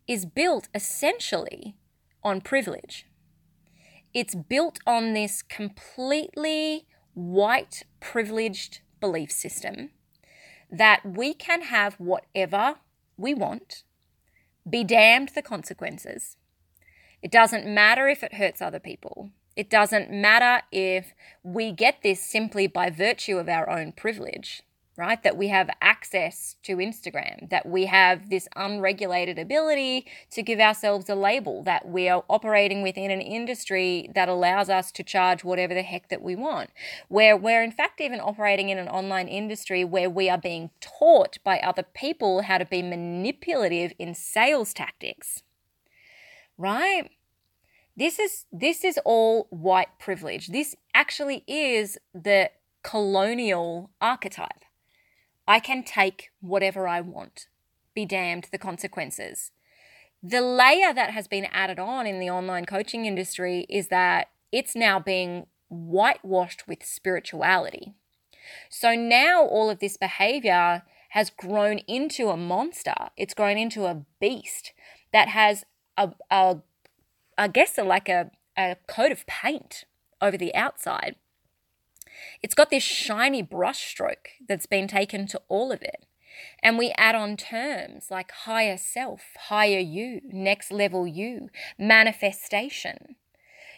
is 0.07 0.25
built 0.25 0.69
essentially 0.73 1.75
on 2.23 2.41
privilege. 2.41 3.05
It's 4.17 4.33
built 4.33 4.79
on 4.87 5.13
this 5.13 5.43
completely 5.43 6.87
white 7.13 7.83
privileged 7.99 8.79
belief 8.99 9.31
system 9.31 9.91
that 10.71 11.01
we 11.05 11.35
can 11.35 11.61
have 11.61 11.93
whatever 11.99 12.77
we 13.15 13.35
want, 13.35 13.83
be 14.67 14.83
damned 14.83 15.29
the 15.35 15.43
consequences. 15.43 16.35
It 17.21 17.29
doesn't 17.29 17.67
matter 17.67 18.07
if 18.07 18.23
it 18.23 18.33
hurts 18.33 18.59
other 18.59 18.79
people. 18.79 19.29
It 19.55 19.69
doesn't 19.69 20.09
matter 20.09 20.63
if 20.71 21.13
we 21.43 21.71
get 21.71 22.01
this 22.01 22.19
simply 22.19 22.65
by 22.65 22.89
virtue 22.89 23.37
of 23.37 23.47
our 23.47 23.69
own 23.69 23.91
privilege 23.91 24.63
right? 24.97 25.21
That 25.21 25.37
we 25.37 25.49
have 25.49 25.69
access 25.79 26.55
to 26.63 26.77
Instagram, 26.77 27.49
that 27.51 27.67
we 27.67 27.85
have 27.85 28.31
this 28.31 28.49
unregulated 28.55 29.37
ability 29.37 30.07
to 30.31 30.41
give 30.41 30.59
ourselves 30.59 31.07
a 31.07 31.15
label, 31.15 31.63
that 31.63 31.87
we 31.87 32.09
are 32.09 32.25
operating 32.27 32.81
within 32.81 33.11
an 33.11 33.21
industry 33.21 34.09
that 34.15 34.27
allows 34.27 34.69
us 34.69 34.91
to 34.93 35.03
charge 35.03 35.43
whatever 35.43 35.75
the 35.75 35.83
heck 35.83 36.09
that 36.09 36.23
we 36.23 36.35
want. 36.35 36.71
Where 37.09 37.37
we're 37.37 37.63
in 37.63 37.71
fact 37.71 38.01
even 38.01 38.19
operating 38.19 38.69
in 38.69 38.79
an 38.79 38.89
online 38.89 39.27
industry 39.27 39.85
where 39.85 40.09
we 40.09 40.29
are 40.31 40.37
being 40.37 40.71
taught 40.81 41.37
by 41.43 41.59
other 41.59 41.83
people 41.83 42.41
how 42.41 42.57
to 42.57 42.65
be 42.65 42.81
manipulative 42.81 43.93
in 43.99 44.15
sales 44.15 44.73
tactics. 44.73 45.43
Right? 46.57 47.11
This 47.95 48.17
is 48.17 48.45
this 48.51 48.83
is 48.83 48.99
all 49.05 49.47
white 49.51 49.99
privilege. 49.99 50.47
This 50.47 50.75
actually 50.95 51.43
is 51.47 51.99
the 52.15 52.49
colonial 52.81 53.91
archetype 54.01 54.63
I 55.47 55.59
can 55.59 55.83
take 55.83 56.31
whatever 56.41 56.87
I 56.87 57.01
want. 57.01 57.47
Be 57.93 58.05
damned 58.05 58.49
the 58.51 58.57
consequences. 58.57 59.51
The 60.21 60.41
layer 60.41 60.93
that 60.93 61.11
has 61.11 61.27
been 61.27 61.45
added 61.45 61.79
on 61.79 62.05
in 62.05 62.19
the 62.19 62.29
online 62.29 62.65
coaching 62.65 63.05
industry 63.05 63.65
is 63.69 63.87
that 63.87 64.29
it's 64.51 64.75
now 64.75 64.99
being 64.99 65.47
whitewashed 65.69 66.67
with 66.67 66.85
spirituality. 66.85 67.93
So 68.69 68.95
now 68.95 69.43
all 69.43 69.69
of 69.69 69.79
this 69.79 69.97
behavior 69.97 70.83
has 71.09 71.29
grown 71.29 71.79
into 71.79 72.29
a 72.29 72.37
monster. 72.37 72.95
It's 73.15 73.33
grown 73.33 73.57
into 73.57 73.85
a 73.85 74.05
beast 74.19 74.73
that 75.11 75.29
has 75.29 75.65
a, 75.97 76.11
a 76.29 76.57
I 77.37 77.47
guess 77.47 77.77
a, 77.77 77.83
like 77.83 78.09
a 78.09 78.31
a 78.57 78.75
coat 78.87 79.11
of 79.11 79.25
paint 79.27 79.85
over 80.21 80.37
the 80.37 80.53
outside. 80.55 81.15
It's 82.41 82.55
got 82.55 82.69
this 82.69 82.83
shiny 82.83 83.43
brushstroke 83.43 84.27
that's 84.47 84.65
been 84.65 84.87
taken 84.87 85.27
to 85.27 85.41
all 85.47 85.71
of 85.71 85.81
it. 85.81 86.05
And 86.61 86.77
we 86.77 86.93
add 86.97 87.15
on 87.15 87.37
terms 87.37 88.11
like 88.11 88.31
higher 88.31 88.77
self, 88.77 89.21
higher 89.49 89.79
you, 89.79 90.21
next 90.25 90.71
level 90.71 91.07
you, 91.07 91.49
manifestation. 91.77 93.15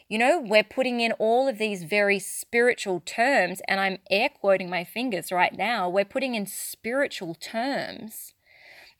You 0.08 0.18
know, 0.18 0.40
we're 0.40 0.64
putting 0.64 1.02
in 1.02 1.12
all 1.14 1.48
of 1.48 1.60
these 1.60 1.84
very 1.84 2.18
spiritual 2.18 3.02
terms, 3.06 3.62
and 3.68 3.80
I'm 3.80 4.00
air 4.10 4.30
quoting 4.30 4.70
my 4.70 4.84
fingers 4.84 5.32
right 5.32 5.56
now. 5.56 5.88
We're 5.88 6.04
putting 6.04 6.34
in 6.34 6.48
spiritual 6.48 7.36
terms 7.36 8.34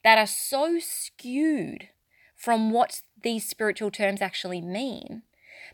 that 0.04 0.18
are 0.18 0.26
so 0.26 0.78
skewed 0.78 1.88
from 2.36 2.70
what 2.70 3.02
these 3.22 3.48
spiritual 3.48 3.90
terms 3.90 4.22
actually 4.22 4.60
mean. 4.60 5.22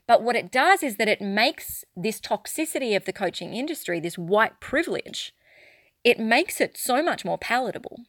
But 0.06 0.22
what 0.22 0.36
it 0.36 0.52
does 0.52 0.82
is 0.82 0.96
that 0.96 1.08
it 1.08 1.20
makes 1.20 1.84
this 1.96 2.20
toxicity 2.20 2.96
of 2.96 3.04
the 3.04 3.12
coaching 3.12 3.54
industry, 3.54 3.98
this 3.98 4.18
white 4.18 4.60
privilege, 4.60 5.34
it 6.04 6.20
makes 6.20 6.60
it 6.60 6.76
so 6.76 7.02
much 7.02 7.24
more 7.24 7.38
palatable 7.38 8.02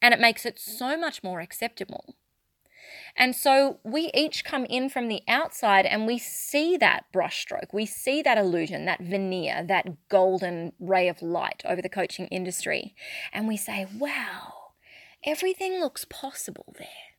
and 0.00 0.14
it 0.14 0.20
makes 0.20 0.46
it 0.46 0.58
so 0.58 0.96
much 0.96 1.22
more 1.22 1.40
acceptable. 1.40 2.14
And 3.16 3.34
so 3.34 3.80
we 3.84 4.10
each 4.14 4.44
come 4.44 4.64
in 4.66 4.88
from 4.88 5.08
the 5.08 5.22
outside 5.26 5.84
and 5.84 6.06
we 6.06 6.18
see 6.18 6.76
that 6.76 7.06
brushstroke, 7.12 7.72
we 7.72 7.86
see 7.86 8.22
that 8.22 8.38
illusion, 8.38 8.84
that 8.84 9.00
veneer, 9.00 9.64
that 9.66 10.08
golden 10.08 10.72
ray 10.78 11.08
of 11.08 11.20
light 11.20 11.62
over 11.64 11.82
the 11.82 11.88
coaching 11.88 12.26
industry. 12.28 12.94
And 13.32 13.48
we 13.48 13.56
say, 13.56 13.86
wow, 13.98 14.52
everything 15.24 15.80
looks 15.80 16.04
possible 16.04 16.72
there 16.78 17.09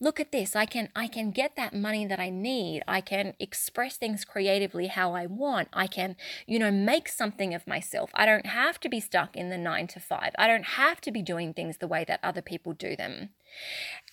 look 0.00 0.20
at 0.20 0.32
this 0.32 0.54
i 0.56 0.66
can 0.66 0.88
i 0.94 1.06
can 1.06 1.30
get 1.30 1.56
that 1.56 1.74
money 1.74 2.06
that 2.06 2.20
i 2.20 2.28
need. 2.28 2.82
I 2.86 3.00
can 3.00 3.34
express 3.38 3.96
things 3.96 4.24
creatively 4.24 4.88
how 4.88 5.14
i 5.14 5.26
want. 5.26 5.68
I 5.72 5.86
can 5.86 6.16
you 6.46 6.58
know 6.58 6.70
make 6.70 7.08
something 7.08 7.54
of 7.54 7.66
myself. 7.66 8.10
I 8.14 8.26
don't 8.26 8.46
have 8.46 8.78
to 8.80 8.88
be 8.88 9.00
stuck 9.00 9.36
in 9.36 9.50
the 9.50 9.58
9 9.58 9.86
to 9.88 10.00
5 10.00 10.32
i 10.36 10.46
don't 10.46 10.64
have 10.82 11.00
to 11.02 11.12
be 11.12 11.22
doing 11.22 11.54
things 11.54 11.78
the 11.78 11.88
way 11.88 12.04
that 12.06 12.20
other 12.22 12.42
people 12.42 12.72
do 12.72 12.96
them. 12.96 13.30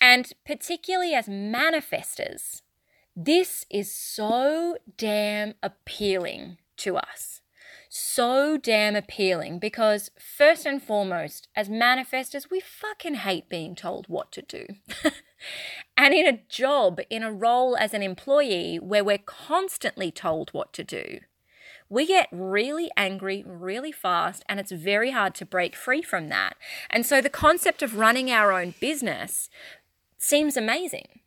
And 0.00 0.32
particularly 0.46 1.14
as 1.14 1.26
manifestors 1.26 2.62
this 3.14 3.66
is 3.68 3.92
so 3.92 4.78
damn 4.96 5.54
appealing 5.62 6.56
to 6.78 6.96
us 6.96 7.41
so 7.94 8.56
damn 8.56 8.96
appealing 8.96 9.58
because, 9.58 10.10
first 10.18 10.64
and 10.64 10.82
foremost, 10.82 11.48
as 11.54 11.68
manifestors, 11.68 12.50
we 12.50 12.58
fucking 12.58 13.16
hate 13.16 13.50
being 13.50 13.74
told 13.74 14.06
what 14.08 14.32
to 14.32 14.40
do. 14.40 14.64
and 15.98 16.14
in 16.14 16.26
a 16.26 16.40
job, 16.48 17.00
in 17.10 17.22
a 17.22 17.30
role 17.30 17.76
as 17.76 17.92
an 17.92 18.02
employee 18.02 18.78
where 18.78 19.04
we're 19.04 19.18
constantly 19.18 20.10
told 20.10 20.48
what 20.54 20.72
to 20.72 20.82
do, 20.82 21.18
we 21.90 22.06
get 22.06 22.28
really 22.32 22.90
angry 22.96 23.44
really 23.46 23.92
fast 23.92 24.42
and 24.48 24.58
it's 24.58 24.72
very 24.72 25.10
hard 25.10 25.34
to 25.34 25.44
break 25.44 25.76
free 25.76 26.00
from 26.00 26.28
that. 26.28 26.56
And 26.88 27.04
so 27.04 27.20
the 27.20 27.28
concept 27.28 27.82
of 27.82 27.98
running 27.98 28.30
our 28.30 28.52
own 28.52 28.72
business 28.80 29.50
seems 30.16 30.56
amazing 30.56 31.20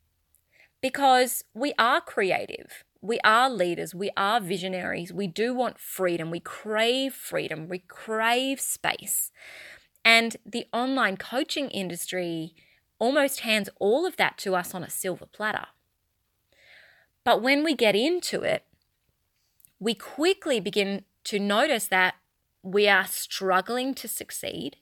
because 0.82 1.44
we 1.54 1.76
are 1.78 2.02
creative 2.02 2.84
we 3.06 3.20
are 3.24 3.50
leaders, 3.50 3.94
we 3.94 4.10
are 4.18 4.42
visionaries, 4.42 5.14
we 5.14 5.28
do 5.28 5.54
want 5.54 5.80
freedom, 5.80 6.32
we 6.32 6.40
crave 6.40 7.14
freedom, 7.14 7.70
we 7.70 7.80
crave 7.80 8.60
space. 8.60 9.32
And 10.04 10.38
the 10.46 10.66
online 10.74 11.18
coaching 11.18 11.70
industry 11.70 12.56
almost 12.98 13.42
hands 13.42 13.70
all 13.80 14.06
of 14.06 14.18
that 14.18 14.38
to 14.40 14.56
us 14.56 14.74
on 14.74 14.84
a 14.84 14.90
silver 14.90 15.26
platter. 15.26 15.68
But 17.24 17.42
when 17.42 17.64
we 17.64 17.76
get 17.76 17.96
into 17.96 18.42
it, 18.42 18.66
we 19.80 19.94
quickly 19.94 20.60
begin 20.60 21.04
to 21.26 21.40
notice 21.40 21.88
that 21.88 22.16
we 22.64 22.88
are 22.88 23.06
struggling 23.06 23.94
to 23.96 24.08
succeed. 24.08 24.78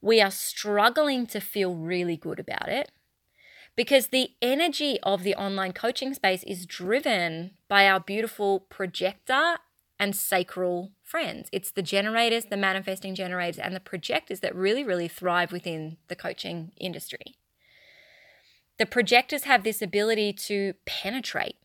We 0.00 0.20
are 0.20 0.30
struggling 0.30 1.26
to 1.28 1.40
feel 1.40 1.74
really 1.74 2.16
good 2.16 2.38
about 2.38 2.68
it 2.68 2.90
because 3.76 4.08
the 4.08 4.30
energy 4.40 4.98
of 5.02 5.22
the 5.22 5.34
online 5.34 5.72
coaching 5.72 6.14
space 6.14 6.42
is 6.44 6.66
driven 6.66 7.52
by 7.68 7.88
our 7.88 8.00
beautiful 8.00 8.60
projector 8.60 9.56
and 9.98 10.14
sacral 10.14 10.92
friends. 11.02 11.48
It's 11.52 11.70
the 11.70 11.82
generators, 11.82 12.46
the 12.46 12.56
manifesting 12.56 13.14
generators, 13.14 13.58
and 13.58 13.74
the 13.74 13.80
projectors 13.80 14.40
that 14.40 14.54
really, 14.54 14.84
really 14.84 15.08
thrive 15.08 15.52
within 15.52 15.96
the 16.08 16.16
coaching 16.16 16.72
industry. 16.78 17.36
The 18.78 18.86
projectors 18.86 19.44
have 19.44 19.62
this 19.62 19.80
ability 19.80 20.32
to 20.32 20.74
penetrate, 20.84 21.56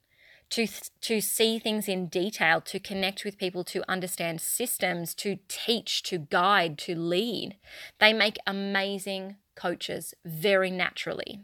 to, 0.52 0.68
to 1.02 1.22
see 1.22 1.58
things 1.58 1.88
in 1.88 2.08
detail, 2.08 2.62
to 2.62 2.80
connect 2.80 3.26
with 3.26 3.38
people, 3.40 3.64
to 3.66 3.90
understand 3.90 4.42
systems, 4.42 5.16
to 5.16 5.40
teach, 5.48 6.04
to 6.04 6.20
guide, 6.20 6.78
to 6.80 6.96
lead. 6.96 7.56
They 8.00 8.14
make 8.14 8.38
amazing 8.46 9.38
coaches 9.56 10.14
very 10.24 10.70
naturally. 10.70 11.42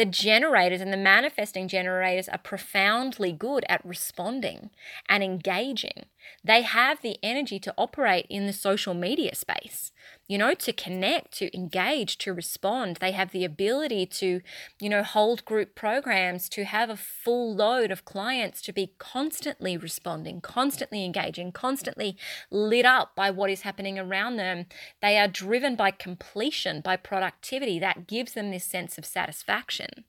The 0.00 0.06
generators 0.06 0.80
and 0.80 0.90
the 0.90 0.96
manifesting 0.96 1.68
generators 1.68 2.26
are 2.26 2.38
profoundly 2.38 3.32
good 3.32 3.66
at 3.68 3.84
responding 3.84 4.70
and 5.10 5.22
engaging. 5.22 6.06
They 6.42 6.62
have 6.62 7.02
the 7.02 7.18
energy 7.22 7.58
to 7.60 7.74
operate 7.76 8.26
in 8.28 8.46
the 8.46 8.52
social 8.52 8.94
media 8.94 9.34
space, 9.34 9.92
you 10.26 10.38
know, 10.38 10.54
to 10.54 10.72
connect, 10.72 11.32
to 11.38 11.54
engage, 11.54 12.16
to 12.18 12.32
respond. 12.32 12.96
They 12.96 13.12
have 13.12 13.30
the 13.30 13.44
ability 13.44 14.06
to, 14.06 14.40
you 14.80 14.88
know, 14.88 15.02
hold 15.02 15.44
group 15.44 15.74
programs, 15.74 16.48
to 16.50 16.64
have 16.64 16.88
a 16.88 16.96
full 16.96 17.54
load 17.54 17.90
of 17.90 18.04
clients, 18.04 18.62
to 18.62 18.72
be 18.72 18.94
constantly 18.98 19.76
responding, 19.76 20.40
constantly 20.40 21.04
engaging, 21.04 21.52
constantly 21.52 22.16
lit 22.50 22.86
up 22.86 23.14
by 23.14 23.30
what 23.30 23.50
is 23.50 23.62
happening 23.62 23.98
around 23.98 24.36
them. 24.36 24.66
They 25.02 25.18
are 25.18 25.28
driven 25.28 25.76
by 25.76 25.90
completion, 25.90 26.80
by 26.80 26.96
productivity. 26.96 27.78
That 27.78 28.06
gives 28.06 28.32
them 28.32 28.50
this 28.50 28.64
sense 28.64 28.96
of 28.98 29.04
satisfaction. 29.04 30.04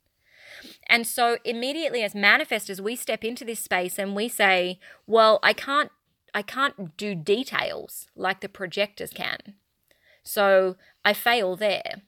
And 0.88 1.08
so 1.08 1.38
immediately 1.44 2.04
as 2.04 2.14
manifestors, 2.14 2.80
we 2.80 2.96
step 2.96 3.24
into 3.24 3.46
this 3.46 3.60
space 3.60 3.98
and 3.98 4.16
we 4.16 4.28
say, 4.28 4.80
well, 5.08 5.40
I 5.44 5.54
can't 5.54 5.92
I 6.34 6.42
can't 6.42 6.96
do 6.98 7.16
details 7.16 8.08
like 8.16 8.42
the 8.42 8.50
projectors 8.50 9.12
can. 9.12 9.56
So 10.24 10.76
I 11.04 11.14
fail 11.14 11.56
there. 11.56 12.04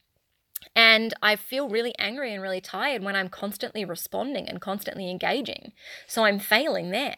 And 0.76 1.14
I 1.22 1.36
feel 1.36 1.68
really 1.68 1.94
angry 2.00 2.34
and 2.34 2.42
really 2.42 2.62
tired 2.62 3.04
when 3.04 3.16
I'm 3.16 3.30
constantly 3.30 3.84
responding 3.84 4.48
and 4.48 4.62
constantly 4.62 5.10
engaging. 5.10 5.74
So 6.08 6.24
I'm 6.24 6.40
failing 6.40 6.92
there. 6.92 7.18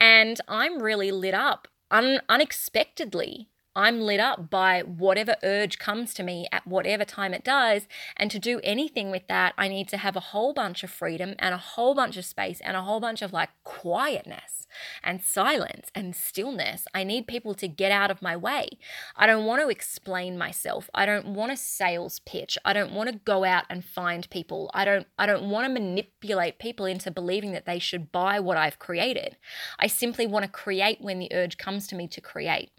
And 0.00 0.40
I'm 0.48 0.82
really 0.82 1.10
lit 1.10 1.34
up 1.34 1.68
un- 1.90 2.20
unexpectedly 2.28 3.48
I'm 3.76 4.00
lit 4.00 4.20
up 4.20 4.50
by 4.50 4.80
whatever 4.80 5.36
urge 5.42 5.78
comes 5.78 6.12
to 6.14 6.22
me 6.22 6.48
at 6.50 6.66
whatever 6.66 7.04
time 7.04 7.32
it 7.32 7.44
does. 7.44 7.86
And 8.16 8.30
to 8.30 8.38
do 8.38 8.60
anything 8.64 9.10
with 9.10 9.26
that, 9.28 9.54
I 9.56 9.68
need 9.68 9.88
to 9.88 9.96
have 9.98 10.16
a 10.16 10.20
whole 10.20 10.52
bunch 10.52 10.82
of 10.82 10.90
freedom 10.90 11.34
and 11.38 11.54
a 11.54 11.58
whole 11.58 11.94
bunch 11.94 12.16
of 12.16 12.24
space 12.24 12.60
and 12.60 12.76
a 12.76 12.82
whole 12.82 13.00
bunch 13.00 13.22
of 13.22 13.32
like 13.32 13.50
quietness 13.64 14.66
and 15.02 15.22
silence 15.22 15.90
and 15.94 16.14
stillness. 16.14 16.86
I 16.94 17.04
need 17.04 17.26
people 17.26 17.54
to 17.54 17.68
get 17.68 17.92
out 17.92 18.10
of 18.10 18.22
my 18.22 18.36
way. 18.36 18.68
I 19.16 19.26
don't 19.26 19.44
want 19.44 19.62
to 19.62 19.68
explain 19.68 20.36
myself. 20.36 20.90
I 20.94 21.06
don't 21.06 21.28
want 21.28 21.52
a 21.52 21.56
sales 21.56 22.20
pitch. 22.20 22.58
I 22.64 22.72
don't 22.72 22.92
want 22.92 23.10
to 23.10 23.20
go 23.24 23.44
out 23.44 23.64
and 23.70 23.84
find 23.84 24.28
people. 24.30 24.70
I 24.74 24.84
don't 24.84 25.06
I 25.18 25.26
don't 25.26 25.50
want 25.50 25.66
to 25.66 25.72
manipulate 25.72 26.58
people 26.58 26.86
into 26.86 27.10
believing 27.10 27.52
that 27.52 27.66
they 27.66 27.78
should 27.78 28.12
buy 28.12 28.40
what 28.40 28.56
I've 28.56 28.78
created. 28.78 29.36
I 29.78 29.86
simply 29.86 30.26
want 30.26 30.44
to 30.44 30.50
create 30.50 31.00
when 31.00 31.18
the 31.18 31.32
urge 31.32 31.58
comes 31.58 31.86
to 31.88 31.94
me 31.94 32.08
to 32.08 32.20
create. 32.20 32.70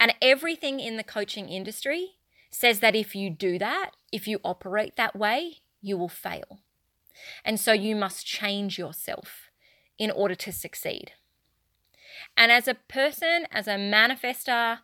And 0.00 0.14
everything 0.22 0.80
in 0.80 0.96
the 0.96 1.04
coaching 1.04 1.50
industry 1.50 2.12
says 2.50 2.80
that 2.80 2.96
if 2.96 3.14
you 3.14 3.28
do 3.28 3.58
that, 3.58 3.90
if 4.10 4.26
you 4.26 4.40
operate 4.42 4.96
that 4.96 5.14
way, 5.14 5.58
you 5.82 5.98
will 5.98 6.08
fail. 6.08 6.60
And 7.44 7.60
so 7.60 7.72
you 7.74 7.94
must 7.94 8.26
change 8.26 8.78
yourself 8.78 9.50
in 9.98 10.10
order 10.10 10.34
to 10.34 10.52
succeed. 10.52 11.12
And 12.34 12.50
as 12.50 12.66
a 12.66 12.74
person, 12.74 13.46
as 13.52 13.68
a 13.68 13.72
manifester 13.72 14.78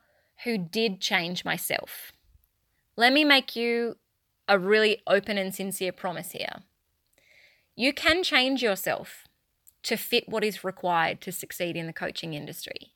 who 0.44 0.58
did 0.58 1.00
change 1.00 1.46
myself, 1.46 2.12
let 2.94 3.12
me 3.12 3.24
make 3.24 3.56
you 3.56 3.96
a 4.46 4.58
really 4.58 5.02
open 5.06 5.38
and 5.38 5.54
sincere 5.54 5.92
promise 5.92 6.32
here. 6.32 6.62
You 7.74 7.94
can 7.94 8.22
change 8.22 8.62
yourself 8.62 9.24
to 9.82 9.96
fit 9.96 10.28
what 10.28 10.44
is 10.44 10.62
required 10.62 11.22
to 11.22 11.32
succeed 11.32 11.74
in 11.74 11.86
the 11.86 11.92
coaching 11.92 12.34
industry 12.34 12.92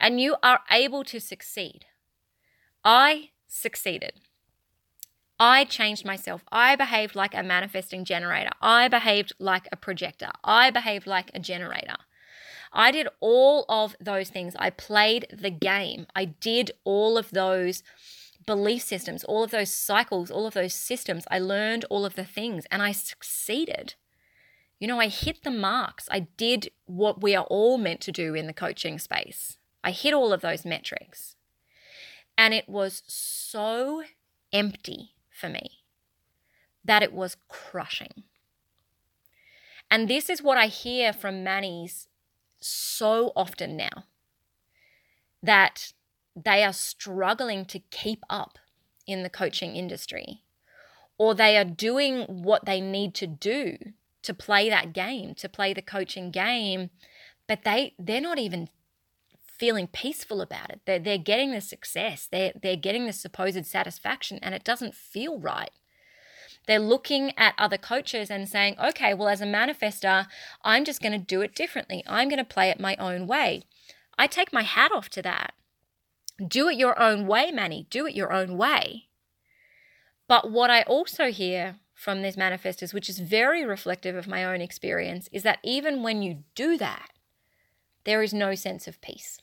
and 0.00 0.20
you 0.20 0.36
are 0.42 0.60
able 0.70 1.04
to 1.04 1.20
succeed. 1.20 1.84
I 2.84 3.30
succeeded. 3.46 4.14
I 5.38 5.64
changed 5.64 6.04
myself. 6.04 6.42
I 6.50 6.76
behaved 6.76 7.14
like 7.14 7.34
a 7.34 7.42
manifesting 7.42 8.04
generator. 8.04 8.50
I 8.60 8.88
behaved 8.88 9.32
like 9.38 9.68
a 9.70 9.76
projector. 9.76 10.30
I 10.44 10.70
behaved 10.70 11.06
like 11.06 11.30
a 11.32 11.38
generator. 11.38 11.96
I 12.72 12.90
did 12.90 13.08
all 13.20 13.64
of 13.68 13.96
those 14.00 14.30
things. 14.30 14.54
I 14.58 14.70
played 14.70 15.26
the 15.32 15.50
game. 15.50 16.06
I 16.14 16.26
did 16.26 16.72
all 16.84 17.18
of 17.18 17.30
those 17.30 17.82
belief 18.46 18.82
systems, 18.82 19.24
all 19.24 19.42
of 19.42 19.50
those 19.50 19.72
cycles, 19.72 20.30
all 20.30 20.46
of 20.46 20.54
those 20.54 20.74
systems. 20.74 21.24
I 21.30 21.38
learned 21.38 21.84
all 21.90 22.04
of 22.04 22.14
the 22.14 22.24
things 22.24 22.66
and 22.70 22.82
I 22.82 22.92
succeeded. 22.92 23.94
You 24.78 24.88
know, 24.88 25.00
I 25.00 25.08
hit 25.08 25.42
the 25.42 25.50
marks. 25.50 26.08
I 26.10 26.20
did 26.36 26.70
what 26.86 27.22
we 27.22 27.34
are 27.34 27.44
all 27.44 27.76
meant 27.76 28.00
to 28.02 28.12
do 28.12 28.34
in 28.34 28.46
the 28.46 28.52
coaching 28.52 28.98
space. 28.98 29.58
I 29.82 29.90
hit 29.92 30.14
all 30.14 30.32
of 30.32 30.40
those 30.40 30.64
metrics. 30.64 31.36
And 32.36 32.54
it 32.54 32.68
was 32.68 33.02
so 33.06 34.02
empty 34.52 35.14
for 35.30 35.48
me 35.48 35.82
that 36.84 37.02
it 37.02 37.12
was 37.12 37.36
crushing. 37.48 38.24
And 39.90 40.08
this 40.08 40.30
is 40.30 40.42
what 40.42 40.56
I 40.56 40.66
hear 40.66 41.12
from 41.12 41.44
Mannies 41.44 42.08
so 42.60 43.32
often 43.34 43.76
now 43.76 44.04
that 45.42 45.92
they 46.36 46.62
are 46.62 46.72
struggling 46.72 47.64
to 47.66 47.78
keep 47.90 48.24
up 48.30 48.58
in 49.06 49.22
the 49.22 49.30
coaching 49.30 49.74
industry, 49.74 50.42
or 51.18 51.34
they 51.34 51.56
are 51.56 51.64
doing 51.64 52.22
what 52.42 52.66
they 52.66 52.80
need 52.80 53.14
to 53.14 53.26
do 53.26 53.76
to 54.22 54.34
play 54.34 54.68
that 54.68 54.92
game, 54.92 55.34
to 55.34 55.48
play 55.48 55.72
the 55.74 55.82
coaching 55.82 56.30
game, 56.30 56.90
but 57.46 57.64
they 57.64 57.94
they're 57.98 58.20
not 58.20 58.38
even 58.38 58.68
feeling 59.60 59.86
peaceful 59.86 60.40
about 60.40 60.70
it. 60.70 60.80
They're, 60.86 60.98
they're 60.98 61.18
getting 61.18 61.52
the 61.52 61.60
success, 61.60 62.26
they're, 62.32 62.52
they're 62.60 62.76
getting 62.76 63.04
the 63.04 63.12
supposed 63.12 63.66
satisfaction, 63.66 64.38
and 64.40 64.54
it 64.54 64.64
doesn't 64.64 64.94
feel 64.94 65.38
right. 65.38 65.70
They're 66.66 66.78
looking 66.78 67.36
at 67.36 67.54
other 67.58 67.76
coaches 67.76 68.30
and 68.30 68.48
saying, 68.48 68.76
okay, 68.82 69.12
well, 69.12 69.28
as 69.28 69.42
a 69.42 69.46
manifester, 69.46 70.26
I'm 70.64 70.86
just 70.86 71.02
going 71.02 71.12
to 71.12 71.18
do 71.18 71.42
it 71.42 71.54
differently. 71.54 72.02
I'm 72.06 72.30
going 72.30 72.38
to 72.38 72.44
play 72.44 72.70
it 72.70 72.80
my 72.80 72.96
own 72.96 73.26
way. 73.26 73.64
I 74.18 74.26
take 74.26 74.50
my 74.50 74.62
hat 74.62 74.92
off 74.92 75.10
to 75.10 75.22
that. 75.22 75.52
Do 76.46 76.68
it 76.68 76.78
your 76.78 76.98
own 76.98 77.26
way, 77.26 77.50
Manny. 77.50 77.86
Do 77.90 78.06
it 78.06 78.14
your 78.14 78.32
own 78.32 78.56
way. 78.56 79.08
But 80.26 80.50
what 80.50 80.70
I 80.70 80.82
also 80.82 81.30
hear 81.30 81.76
from 81.94 82.22
these 82.22 82.36
manifestors, 82.36 82.94
which 82.94 83.10
is 83.10 83.18
very 83.18 83.62
reflective 83.64 84.16
of 84.16 84.26
my 84.26 84.42
own 84.42 84.62
experience, 84.62 85.28
is 85.32 85.42
that 85.42 85.58
even 85.62 86.02
when 86.02 86.22
you 86.22 86.44
do 86.54 86.78
that, 86.78 87.10
there 88.04 88.22
is 88.22 88.32
no 88.32 88.54
sense 88.54 88.88
of 88.88 89.00
peace. 89.02 89.38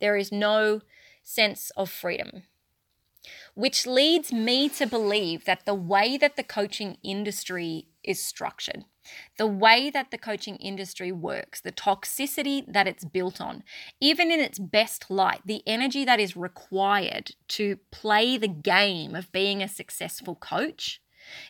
There 0.00 0.16
is 0.16 0.32
no 0.32 0.80
sense 1.22 1.70
of 1.76 1.90
freedom 1.90 2.44
which 3.54 3.86
leads 3.86 4.32
me 4.32 4.68
to 4.68 4.86
believe 4.86 5.44
that 5.44 5.66
the 5.66 5.74
way 5.74 6.16
that 6.16 6.36
the 6.36 6.42
coaching 6.42 6.96
industry 7.02 7.86
is 8.02 8.22
structured, 8.22 8.84
the 9.36 9.46
way 9.46 9.90
that 9.90 10.10
the 10.10 10.18
coaching 10.18 10.56
industry 10.56 11.12
works, 11.12 11.60
the 11.60 11.72
toxicity 11.72 12.64
that 12.72 12.86
it's 12.86 13.04
built 13.04 13.40
on, 13.40 13.62
even 14.00 14.30
in 14.30 14.40
its 14.40 14.58
best 14.58 15.10
light, 15.10 15.40
the 15.44 15.62
energy 15.66 16.04
that 16.04 16.20
is 16.20 16.36
required 16.36 17.32
to 17.48 17.76
play 17.90 18.36
the 18.36 18.48
game 18.48 19.14
of 19.14 19.32
being 19.32 19.62
a 19.62 19.68
successful 19.68 20.34
coach 20.34 21.00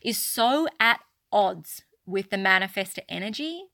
is 0.03 0.19
so 0.19 0.67
at 0.79 1.01
odds 1.33 1.83
with 2.07 2.31
the 2.31 2.37
manifestor 2.37 3.05
energy 3.09 3.67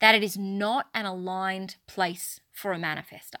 that 0.00 0.14
it 0.14 0.22
is 0.22 0.38
not 0.38 0.86
an 0.94 1.06
aligned 1.06 1.74
place 1.88 2.40
for 2.52 2.72
a 2.72 2.78
manifester. 2.78 3.40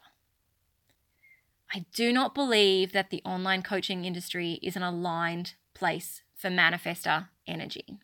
I 1.72 1.84
do 1.94 2.12
not 2.12 2.34
believe 2.34 2.92
that 2.92 3.10
the 3.10 3.22
online 3.24 3.62
coaching 3.62 4.04
industry 4.04 4.58
is 4.62 4.76
an 4.76 4.82
aligned 4.82 5.54
place 5.74 6.22
for 6.34 6.48
manifester 6.48 7.28
energy. 7.46 7.98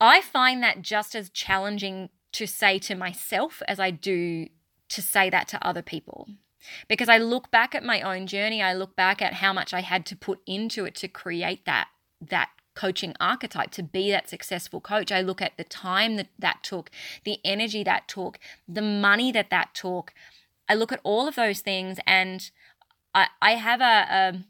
I 0.00 0.20
find 0.20 0.62
that 0.62 0.82
just 0.82 1.14
as 1.14 1.30
challenging 1.30 2.10
to 2.32 2.46
say 2.46 2.78
to 2.80 2.94
myself 2.94 3.62
as 3.68 3.78
I 3.78 3.90
do 3.90 4.48
to 4.88 5.00
say 5.00 5.30
that 5.30 5.48
to 5.48 5.66
other 5.66 5.82
people. 5.82 6.28
Because 6.88 7.08
I 7.08 7.18
look 7.18 7.50
back 7.50 7.74
at 7.74 7.84
my 7.84 8.02
own 8.02 8.26
journey, 8.26 8.62
I 8.62 8.74
look 8.74 8.94
back 8.94 9.22
at 9.22 9.34
how 9.34 9.52
much 9.52 9.72
I 9.72 9.80
had 9.80 10.04
to 10.06 10.16
put 10.16 10.40
into 10.46 10.84
it 10.84 10.94
to 10.96 11.08
create 11.08 11.64
that 11.66 11.88
that 12.20 12.50
coaching 12.74 13.14
archetype 13.20 13.70
to 13.72 13.82
be 13.82 14.10
that 14.10 14.28
successful 14.28 14.80
coach. 14.80 15.12
I 15.12 15.20
look 15.20 15.42
at 15.42 15.56
the 15.56 15.64
time 15.64 16.16
that 16.16 16.28
that 16.38 16.62
took, 16.62 16.90
the 17.24 17.38
energy 17.44 17.82
that 17.84 18.08
took, 18.08 18.38
the 18.68 18.82
money 18.82 19.32
that 19.32 19.50
that 19.50 19.74
took, 19.74 20.14
I 20.72 20.74
look 20.74 20.90
at 20.90 21.00
all 21.04 21.28
of 21.28 21.34
those 21.34 21.60
things 21.60 21.98
and 22.06 22.50
I, 23.14 23.26
I 23.42 23.52
have 23.56 23.82
a, 23.82 23.84
a 23.84 24.44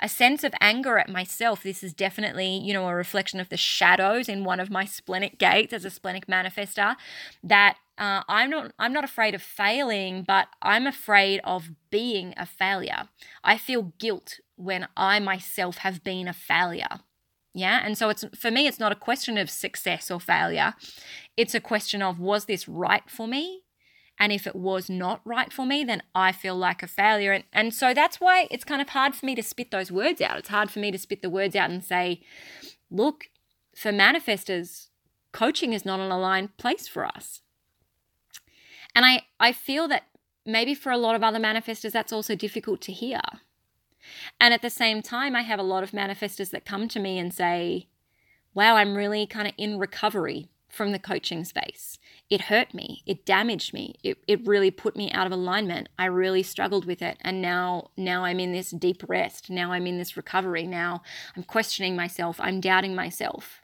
a 0.00 0.08
sense 0.08 0.44
of 0.44 0.54
anger 0.60 0.98
at 0.98 1.10
myself. 1.10 1.62
This 1.62 1.82
is 1.82 1.92
definitely, 1.92 2.58
you 2.58 2.72
know, 2.72 2.88
a 2.88 2.94
reflection 2.94 3.38
of 3.40 3.50
the 3.50 3.56
shadows 3.56 4.28
in 4.30 4.44
one 4.44 4.60
of 4.60 4.70
my 4.70 4.86
splenic 4.86 5.38
gates 5.38 5.72
as 5.74 5.84
a 5.84 5.90
splenic 5.90 6.26
manifester. 6.26 6.96
That 7.42 7.76
uh, 7.98 8.22
I'm 8.28 8.50
not, 8.50 8.72
I'm 8.78 8.92
not 8.94 9.04
afraid 9.04 9.34
of 9.34 9.42
failing, 9.42 10.22
but 10.22 10.48
I'm 10.62 10.86
afraid 10.86 11.40
of 11.44 11.70
being 11.90 12.32
a 12.38 12.46
failure. 12.46 13.08
I 13.44 13.58
feel 13.58 13.92
guilt 13.98 14.40
when 14.56 14.88
I 14.96 15.18
myself 15.18 15.78
have 15.78 16.02
been 16.02 16.28
a 16.28 16.34
failure. 16.34 17.00
Yeah, 17.54 17.80
and 17.82 17.96
so 17.96 18.08
it's 18.10 18.24
for 18.38 18.50
me, 18.50 18.66
it's 18.66 18.80
not 18.80 18.92
a 18.92 18.96
question 18.96 19.38
of 19.38 19.50
success 19.50 20.10
or 20.10 20.20
failure. 20.20 20.74
It's 21.38 21.54
a 21.54 21.60
question 21.60 22.02
of 22.02 22.20
was 22.20 22.46
this 22.46 22.68
right 22.68 23.08
for 23.08 23.26
me? 23.26 23.62
And 24.18 24.32
if 24.32 24.46
it 24.46 24.56
was 24.56 24.88
not 24.88 25.20
right 25.24 25.52
for 25.52 25.66
me, 25.66 25.84
then 25.84 26.02
I 26.14 26.32
feel 26.32 26.56
like 26.56 26.82
a 26.82 26.86
failure. 26.86 27.32
And, 27.32 27.44
and 27.52 27.74
so 27.74 27.92
that's 27.92 28.20
why 28.20 28.48
it's 28.50 28.64
kind 28.64 28.80
of 28.80 28.88
hard 28.90 29.14
for 29.14 29.26
me 29.26 29.34
to 29.34 29.42
spit 29.42 29.70
those 29.70 29.92
words 29.92 30.20
out. 30.20 30.38
It's 30.38 30.48
hard 30.48 30.70
for 30.70 30.78
me 30.78 30.90
to 30.90 30.98
spit 30.98 31.22
the 31.22 31.30
words 31.30 31.54
out 31.54 31.70
and 31.70 31.84
say, 31.84 32.22
look, 32.90 33.28
for 33.74 33.92
manifestors, 33.92 34.88
coaching 35.32 35.74
is 35.74 35.84
not 35.84 36.00
an 36.00 36.10
aligned 36.10 36.56
place 36.56 36.88
for 36.88 37.04
us. 37.04 37.42
And 38.94 39.04
I, 39.04 39.22
I 39.38 39.52
feel 39.52 39.86
that 39.88 40.04
maybe 40.46 40.74
for 40.74 40.90
a 40.90 40.96
lot 40.96 41.14
of 41.14 41.22
other 41.22 41.38
manifestors, 41.38 41.92
that's 41.92 42.12
also 42.12 42.34
difficult 42.34 42.80
to 42.82 42.92
hear. 42.92 43.20
And 44.40 44.54
at 44.54 44.62
the 44.62 44.70
same 44.70 45.02
time, 45.02 45.36
I 45.36 45.42
have 45.42 45.58
a 45.58 45.64
lot 45.64 45.82
of 45.82 45.90
manifestors 45.90 46.50
that 46.50 46.64
come 46.64 46.88
to 46.88 47.00
me 47.00 47.18
and 47.18 47.34
say, 47.34 47.88
wow, 48.54 48.76
I'm 48.76 48.94
really 48.94 49.26
kind 49.26 49.46
of 49.46 49.52
in 49.58 49.78
recovery 49.78 50.48
from 50.70 50.92
the 50.92 50.98
coaching 50.98 51.44
space 51.44 51.98
it 52.28 52.42
hurt 52.42 52.74
me 52.74 53.02
it 53.06 53.24
damaged 53.24 53.72
me 53.72 53.94
it, 54.02 54.18
it 54.26 54.46
really 54.46 54.70
put 54.70 54.96
me 54.96 55.10
out 55.12 55.26
of 55.26 55.32
alignment. 55.32 55.88
I 55.98 56.06
really 56.06 56.42
struggled 56.42 56.84
with 56.84 57.02
it 57.02 57.18
and 57.20 57.40
now 57.40 57.90
now 57.96 58.24
i'm 58.24 58.40
in 58.40 58.52
this 58.52 58.70
deep 58.70 59.02
rest 59.08 59.50
now 59.50 59.72
i'm 59.72 59.86
in 59.86 59.98
this 59.98 60.16
recovery 60.16 60.66
now 60.66 61.02
i'm 61.36 61.42
questioning 61.42 61.96
myself 61.96 62.40
i'm 62.40 62.60
doubting 62.60 62.94
myself. 62.94 63.60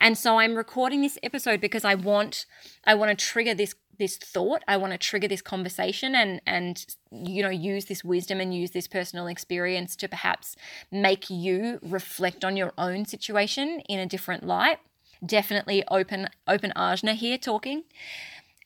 And 0.00 0.18
so 0.18 0.38
i'm 0.38 0.56
recording 0.56 1.00
this 1.02 1.18
episode 1.22 1.60
because 1.60 1.84
i 1.84 1.94
want 1.94 2.46
i 2.84 2.94
want 2.94 3.16
to 3.16 3.24
trigger 3.24 3.54
this 3.54 3.74
this 3.98 4.16
thought 4.16 4.62
i 4.68 4.76
want 4.76 4.92
to 4.92 4.98
trigger 4.98 5.28
this 5.28 5.42
conversation 5.42 6.14
and 6.14 6.40
and 6.46 6.86
you 7.10 7.42
know 7.42 7.48
use 7.48 7.86
this 7.86 8.04
wisdom 8.04 8.40
and 8.40 8.54
use 8.54 8.72
this 8.72 8.86
personal 8.86 9.26
experience 9.26 9.96
to 9.96 10.08
perhaps 10.08 10.56
make 10.90 11.30
you 11.30 11.78
reflect 11.82 12.44
on 12.44 12.56
your 12.56 12.72
own 12.76 13.04
situation 13.04 13.80
in 13.88 13.98
a 13.98 14.06
different 14.06 14.44
light 14.44 14.78
definitely 15.24 15.84
open 15.88 16.28
open 16.46 16.72
ajna 16.76 17.14
here 17.14 17.38
talking 17.38 17.84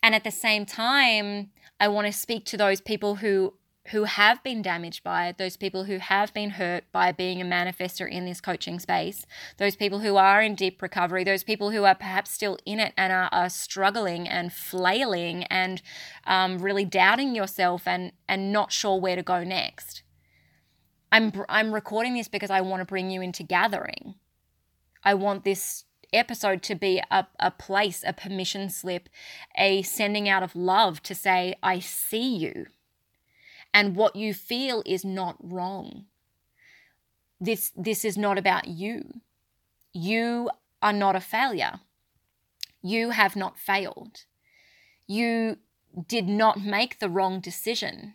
and 0.02 0.14
at 0.14 0.24
the 0.24 0.30
same 0.30 0.66
time 0.66 1.50
i 1.78 1.86
want 1.86 2.06
to 2.06 2.12
speak 2.12 2.44
to 2.44 2.56
those 2.56 2.80
people 2.80 3.16
who 3.16 3.54
who 3.90 4.04
have 4.04 4.42
been 4.42 4.62
damaged 4.62 5.02
by 5.02 5.28
it, 5.28 5.38
those 5.38 5.56
people 5.56 5.84
who 5.84 5.98
have 5.98 6.32
been 6.34 6.50
hurt 6.50 6.84
by 6.92 7.10
being 7.12 7.40
a 7.40 7.44
manifester 7.44 8.08
in 8.10 8.24
this 8.24 8.40
coaching 8.40 8.78
space, 8.78 9.26
those 9.56 9.74
people 9.74 10.00
who 10.00 10.16
are 10.16 10.42
in 10.42 10.54
deep 10.54 10.80
recovery, 10.82 11.24
those 11.24 11.42
people 11.42 11.70
who 11.70 11.84
are 11.84 11.94
perhaps 11.94 12.30
still 12.30 12.58
in 12.64 12.78
it 12.78 12.92
and 12.96 13.12
are, 13.12 13.28
are 13.32 13.48
struggling 13.48 14.28
and 14.28 14.52
flailing 14.52 15.44
and 15.44 15.82
um, 16.26 16.58
really 16.58 16.84
doubting 16.84 17.34
yourself 17.34 17.86
and, 17.86 18.12
and 18.28 18.52
not 18.52 18.70
sure 18.70 19.00
where 19.00 19.16
to 19.16 19.22
go 19.22 19.42
next. 19.42 20.02
I'm, 21.10 21.32
I'm 21.48 21.72
recording 21.72 22.14
this 22.14 22.28
because 22.28 22.50
I 22.50 22.60
want 22.60 22.82
to 22.82 22.84
bring 22.84 23.10
you 23.10 23.22
into 23.22 23.42
gathering. 23.42 24.14
I 25.02 25.14
want 25.14 25.42
this 25.42 25.84
episode 26.12 26.62
to 26.64 26.74
be 26.74 27.02
a, 27.10 27.26
a 27.38 27.50
place, 27.50 28.02
a 28.06 28.12
permission 28.12 28.68
slip, 28.68 29.08
a 29.56 29.82
sending 29.82 30.28
out 30.28 30.42
of 30.42 30.56
love 30.56 31.02
to 31.04 31.14
say, 31.14 31.54
I 31.62 31.78
see 31.78 32.36
you. 32.36 32.66
And 33.72 33.96
what 33.96 34.16
you 34.16 34.34
feel 34.34 34.82
is 34.84 35.04
not 35.04 35.36
wrong. 35.40 36.06
This, 37.40 37.72
this 37.76 38.04
is 38.04 38.18
not 38.18 38.38
about 38.38 38.66
you. 38.66 39.20
You 39.92 40.50
are 40.82 40.92
not 40.92 41.16
a 41.16 41.20
failure. 41.20 41.80
You 42.82 43.10
have 43.10 43.36
not 43.36 43.58
failed. 43.58 44.24
You 45.06 45.58
did 46.06 46.28
not 46.28 46.60
make 46.60 46.98
the 46.98 47.08
wrong 47.08 47.40
decision. 47.40 48.14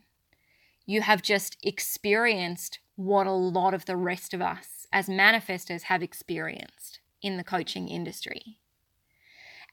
You 0.86 1.02
have 1.02 1.22
just 1.22 1.58
experienced 1.64 2.80
what 2.96 3.28
a 3.28 3.32
lot 3.32 3.74
of 3.74 3.86
the 3.86 3.98
rest 3.98 4.34
of 4.34 4.42
us 4.42 4.88
as 4.92 5.08
manifestors 5.08 5.84
have 5.84 6.04
experienced 6.04 7.00
in 7.26 7.38
the 7.38 7.44
coaching 7.44 7.90
industry. 7.90 8.60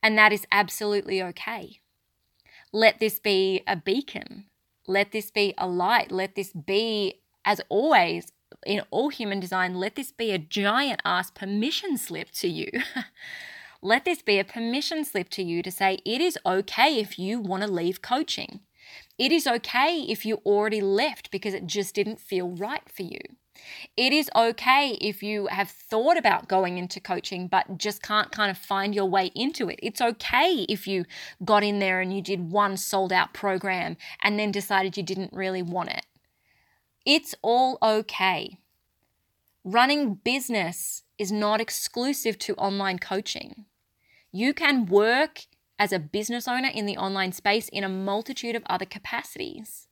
And 0.02 0.18
that 0.18 0.32
is 0.32 0.46
absolutely 0.50 1.22
okay. 1.22 1.80
Let 2.72 2.98
this 2.98 3.20
be 3.20 3.62
a 3.66 3.76
beacon. 3.76 4.46
Let 4.86 5.12
this 5.12 5.30
be 5.30 5.54
a 5.58 5.68
light. 5.68 6.10
Let 6.10 6.34
this 6.34 6.52
be, 6.52 7.20
as 7.44 7.60
always, 7.68 8.32
in 8.66 8.82
all 8.90 9.10
human 9.10 9.40
design, 9.40 9.74
let 9.74 9.94
this 9.94 10.10
be 10.10 10.32
a 10.32 10.38
giant 10.38 11.00
ass 11.04 11.30
permission 11.30 11.96
slip 11.96 12.30
to 12.32 12.48
you. 12.48 12.70
let 13.82 14.04
this 14.04 14.22
be 14.22 14.38
a 14.38 14.44
permission 14.44 15.04
slip 15.04 15.28
to 15.30 15.42
you 15.42 15.62
to 15.62 15.70
say 15.70 15.98
it 16.04 16.20
is 16.20 16.38
okay 16.44 16.98
if 16.98 17.18
you 17.18 17.40
want 17.40 17.62
to 17.62 17.70
leave 17.70 18.02
coaching. 18.02 18.60
It 19.18 19.30
is 19.30 19.46
okay 19.46 20.00
if 20.08 20.24
you 20.24 20.36
already 20.44 20.80
left 20.80 21.30
because 21.30 21.54
it 21.54 21.66
just 21.66 21.94
didn't 21.94 22.20
feel 22.20 22.48
right 22.48 22.88
for 22.92 23.02
you. 23.02 23.20
It 23.96 24.12
is 24.12 24.30
okay 24.34 24.96
if 25.00 25.22
you 25.22 25.46
have 25.48 25.70
thought 25.70 26.16
about 26.16 26.48
going 26.48 26.78
into 26.78 27.00
coaching 27.00 27.48
but 27.48 27.78
just 27.78 28.02
can't 28.02 28.32
kind 28.32 28.50
of 28.50 28.58
find 28.58 28.94
your 28.94 29.06
way 29.06 29.30
into 29.34 29.68
it. 29.68 29.78
It's 29.82 30.00
okay 30.00 30.64
if 30.68 30.86
you 30.86 31.04
got 31.44 31.62
in 31.62 31.78
there 31.78 32.00
and 32.00 32.14
you 32.14 32.22
did 32.22 32.50
one 32.50 32.76
sold 32.76 33.12
out 33.12 33.34
program 33.34 33.96
and 34.22 34.38
then 34.38 34.50
decided 34.50 34.96
you 34.96 35.02
didn't 35.02 35.32
really 35.32 35.62
want 35.62 35.90
it. 35.90 36.06
It's 37.04 37.34
all 37.42 37.78
okay. 37.82 38.58
Running 39.64 40.14
business 40.14 41.02
is 41.18 41.30
not 41.30 41.60
exclusive 41.60 42.38
to 42.40 42.54
online 42.56 42.98
coaching. 42.98 43.66
You 44.32 44.54
can 44.54 44.86
work 44.86 45.46
as 45.78 45.92
a 45.92 45.98
business 45.98 46.48
owner 46.48 46.68
in 46.68 46.86
the 46.86 46.96
online 46.96 47.32
space 47.32 47.68
in 47.68 47.84
a 47.84 47.88
multitude 47.88 48.56
of 48.56 48.62
other 48.66 48.86
capacities. 48.86 49.88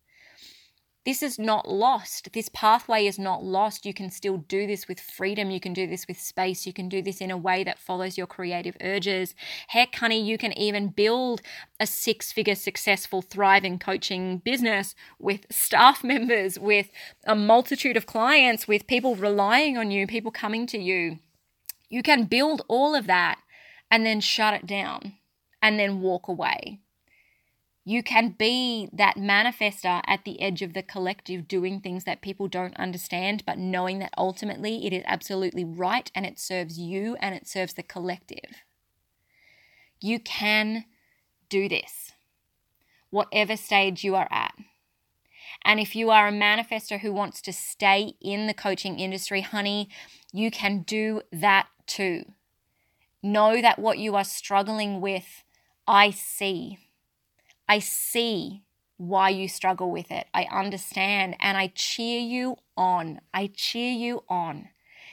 This 1.06 1.22
is 1.22 1.38
not 1.38 1.66
lost. 1.66 2.28
This 2.34 2.50
pathway 2.50 3.06
is 3.06 3.18
not 3.18 3.42
lost. 3.42 3.86
You 3.86 3.94
can 3.94 4.10
still 4.10 4.36
do 4.36 4.66
this 4.66 4.86
with 4.86 5.00
freedom. 5.00 5.50
You 5.50 5.58
can 5.58 5.72
do 5.72 5.86
this 5.86 6.06
with 6.06 6.20
space. 6.20 6.66
You 6.66 6.74
can 6.74 6.90
do 6.90 7.00
this 7.00 7.22
in 7.22 7.30
a 7.30 7.38
way 7.38 7.64
that 7.64 7.78
follows 7.78 8.18
your 8.18 8.26
creative 8.26 8.76
urges. 8.82 9.34
Heck, 9.68 9.94
honey, 9.94 10.22
you 10.22 10.36
can 10.36 10.56
even 10.58 10.88
build 10.88 11.40
a 11.78 11.86
six 11.86 12.32
figure, 12.32 12.54
successful, 12.54 13.22
thriving 13.22 13.78
coaching 13.78 14.38
business 14.38 14.94
with 15.18 15.46
staff 15.50 16.04
members, 16.04 16.58
with 16.58 16.90
a 17.24 17.34
multitude 17.34 17.96
of 17.96 18.04
clients, 18.04 18.68
with 18.68 18.86
people 18.86 19.16
relying 19.16 19.78
on 19.78 19.90
you, 19.90 20.06
people 20.06 20.30
coming 20.30 20.66
to 20.66 20.78
you. 20.78 21.18
You 21.88 22.02
can 22.02 22.24
build 22.24 22.60
all 22.68 22.94
of 22.94 23.06
that 23.06 23.40
and 23.90 24.04
then 24.04 24.20
shut 24.20 24.52
it 24.52 24.66
down 24.66 25.14
and 25.62 25.78
then 25.78 26.02
walk 26.02 26.28
away. 26.28 26.80
You 27.84 28.02
can 28.02 28.34
be 28.38 28.88
that 28.92 29.16
manifester 29.16 30.02
at 30.06 30.24
the 30.24 30.40
edge 30.40 30.60
of 30.62 30.74
the 30.74 30.82
collective, 30.82 31.48
doing 31.48 31.80
things 31.80 32.04
that 32.04 32.20
people 32.20 32.46
don't 32.46 32.76
understand, 32.76 33.44
but 33.46 33.58
knowing 33.58 33.98
that 34.00 34.12
ultimately 34.18 34.86
it 34.86 34.92
is 34.92 35.02
absolutely 35.06 35.64
right 35.64 36.10
and 36.14 36.26
it 36.26 36.38
serves 36.38 36.78
you 36.78 37.16
and 37.20 37.34
it 37.34 37.48
serves 37.48 37.74
the 37.74 37.82
collective. 37.82 38.62
You 40.00 40.20
can 40.20 40.84
do 41.48 41.68
this, 41.68 42.12
whatever 43.08 43.56
stage 43.56 44.04
you 44.04 44.14
are 44.14 44.28
at. 44.30 44.54
And 45.64 45.80
if 45.80 45.96
you 45.96 46.10
are 46.10 46.28
a 46.28 46.32
manifester 46.32 47.00
who 47.00 47.12
wants 47.12 47.40
to 47.42 47.52
stay 47.52 48.14
in 48.20 48.46
the 48.46 48.54
coaching 48.54 48.98
industry, 48.98 49.40
honey, 49.40 49.88
you 50.32 50.50
can 50.50 50.82
do 50.82 51.22
that 51.32 51.66
too. 51.86 52.24
Know 53.22 53.60
that 53.60 53.78
what 53.78 53.98
you 53.98 54.16
are 54.16 54.24
struggling 54.24 55.00
with 55.00 55.44
I 55.86 56.10
see. 56.10 56.78
I 57.70 57.78
see 57.78 58.64
why 58.96 59.28
you 59.28 59.46
struggle 59.46 59.92
with 59.92 60.10
it. 60.10 60.26
I 60.34 60.48
understand 60.50 61.36
and 61.38 61.56
I 61.56 61.68
cheer 61.72 62.18
you 62.18 62.56
on. 62.76 63.20
I 63.32 63.48
cheer 63.54 63.92
you 63.92 64.24
on. 64.28 64.70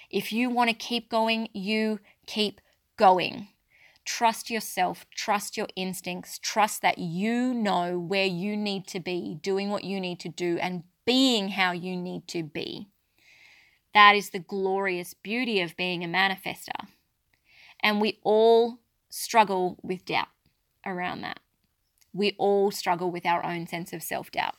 If 0.10 0.34
you 0.34 0.50
want 0.50 0.72
to 0.72 0.76
keep 0.76 1.08
going, 1.08 1.50
you 1.54 2.00
keep 2.26 2.60
going. 2.98 3.50
Trust 4.06 4.50
yourself, 4.50 5.06
trust 5.14 5.56
your 5.56 5.68
instincts, 5.76 6.40
trust 6.40 6.82
that 6.82 6.98
you 6.98 7.54
know 7.54 8.00
where 8.00 8.26
you 8.26 8.58
need 8.58 8.88
to 8.88 9.00
be, 9.00 9.38
doing 9.40 9.70
what 9.70 9.84
you 9.84 10.02
need 10.02 10.20
to 10.22 10.30
do, 10.30 10.58
and 10.60 10.82
being 11.06 11.50
how 11.50 11.74
you 11.74 11.96
need 11.96 12.28
to 12.30 12.42
be. 12.42 12.88
That 13.94 14.16
is 14.16 14.32
the 14.32 14.40
glorious 14.40 15.14
beauty 15.14 15.62
of 15.62 15.78
being 15.78 16.04
a 16.04 16.08
manifester. 16.08 16.88
And 17.84 18.02
we 18.02 18.18
all 18.24 18.80
struggle 19.12 19.78
with 19.84 20.06
doubt 20.06 20.30
around 20.84 21.22
that. 21.22 21.40
We 22.18 22.36
all 22.38 22.72
struggle 22.72 23.12
with 23.12 23.26
our 23.26 23.46
own 23.46 23.68
sense 23.68 23.94
of 23.94 24.04
self 24.04 24.32
doubt. 24.32 24.56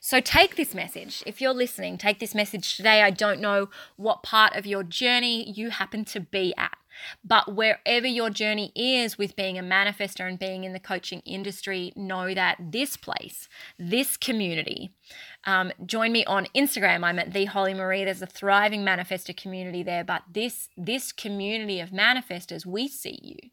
So 0.00 0.20
take 0.20 0.56
this 0.56 0.74
message. 0.74 1.22
If 1.26 1.40
you're 1.40 1.54
listening, 1.54 1.96
take 1.96 2.18
this 2.18 2.34
message 2.34 2.76
today. 2.76 3.02
I 3.02 3.10
don't 3.10 3.40
know 3.40 3.70
what 3.96 4.22
part 4.22 4.54
of 4.54 4.66
your 4.66 4.82
journey 4.82 5.50
you 5.50 5.70
happen 5.70 6.04
to 6.06 6.20
be 6.20 6.52
at, 6.58 6.76
but 7.24 7.54
wherever 7.54 8.06
your 8.06 8.28
journey 8.28 8.70
is 8.76 9.16
with 9.16 9.34
being 9.34 9.58
a 9.58 9.62
manifester 9.62 10.28
and 10.28 10.38
being 10.38 10.64
in 10.64 10.74
the 10.74 10.78
coaching 10.78 11.20
industry, 11.20 11.92
know 11.96 12.34
that 12.34 12.58
this 12.60 12.98
place, 12.98 13.48
this 13.78 14.18
community, 14.18 14.92
um, 15.44 15.72
join 15.86 16.12
me 16.12 16.24
on 16.26 16.48
Instagram. 16.54 17.02
I'm 17.02 17.18
at 17.18 17.32
the 17.32 17.46
Holly 17.46 17.72
Maree. 17.72 18.04
There's 18.04 18.20
a 18.20 18.26
thriving 18.26 18.84
manifester 18.84 19.34
community 19.34 19.82
there, 19.82 20.04
but 20.04 20.22
this 20.30 20.68
this 20.76 21.12
community 21.12 21.80
of 21.80 21.90
manifestors, 21.90 22.66
we 22.66 22.88
see 22.88 23.18
you 23.22 23.50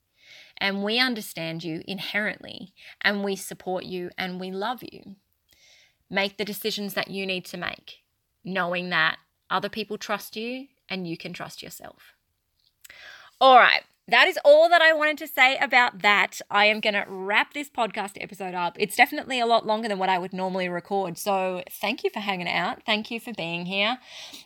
and 0.62 0.84
we 0.84 1.00
understand 1.00 1.64
you 1.64 1.82
inherently 1.88 2.74
and 3.02 3.24
we 3.24 3.36
support 3.36 3.84
you 3.84 4.12
and 4.18 4.40
we 4.40 4.52
love 4.52 4.84
you. 4.84 5.16
Make 6.10 6.38
the 6.38 6.46
decisions 6.46 6.94
that 6.94 7.10
you 7.10 7.26
need 7.26 7.46
to 7.46 7.58
make, 7.58 8.04
knowing 8.46 8.90
that 8.92 9.18
other 9.50 9.70
people 9.70 9.98
trust 9.98 10.36
you 10.36 10.68
and 10.88 11.08
you 11.08 11.18
can 11.18 11.34
trust 11.34 11.64
yourself. 11.64 12.14
All 13.42 13.58
right 13.58 13.84
that 14.12 14.28
is 14.28 14.38
all 14.44 14.68
that 14.70 14.82
I 14.82 14.94
wanted 14.94 15.18
to 15.20 15.28
say 15.28 15.58
about 15.58 16.02
that. 16.02 16.42
I 16.50 16.66
am 16.66 16.80
going 16.80 16.94
to 16.94 17.06
wrap 17.08 17.54
this 17.54 17.70
podcast 17.70 18.22
episode 18.22 18.54
up. 18.54 18.76
It's 18.80 18.96
definitely 18.96 19.40
a 19.40 19.46
lot 19.46 19.66
longer 19.66 19.88
than 19.88 20.00
what 20.00 20.10
I 20.10 20.18
would 20.18 20.34
normally 20.34 20.68
record. 20.68 21.18
So, 21.18 21.64
thank 21.70 22.04
you 22.04 22.10
for 22.10 22.20
hanging 22.20 22.50
out. 22.50 22.84
Thank 22.86 23.10
you 23.10 23.20
for 23.20 23.34
being 23.34 23.66
here. 23.66 24.00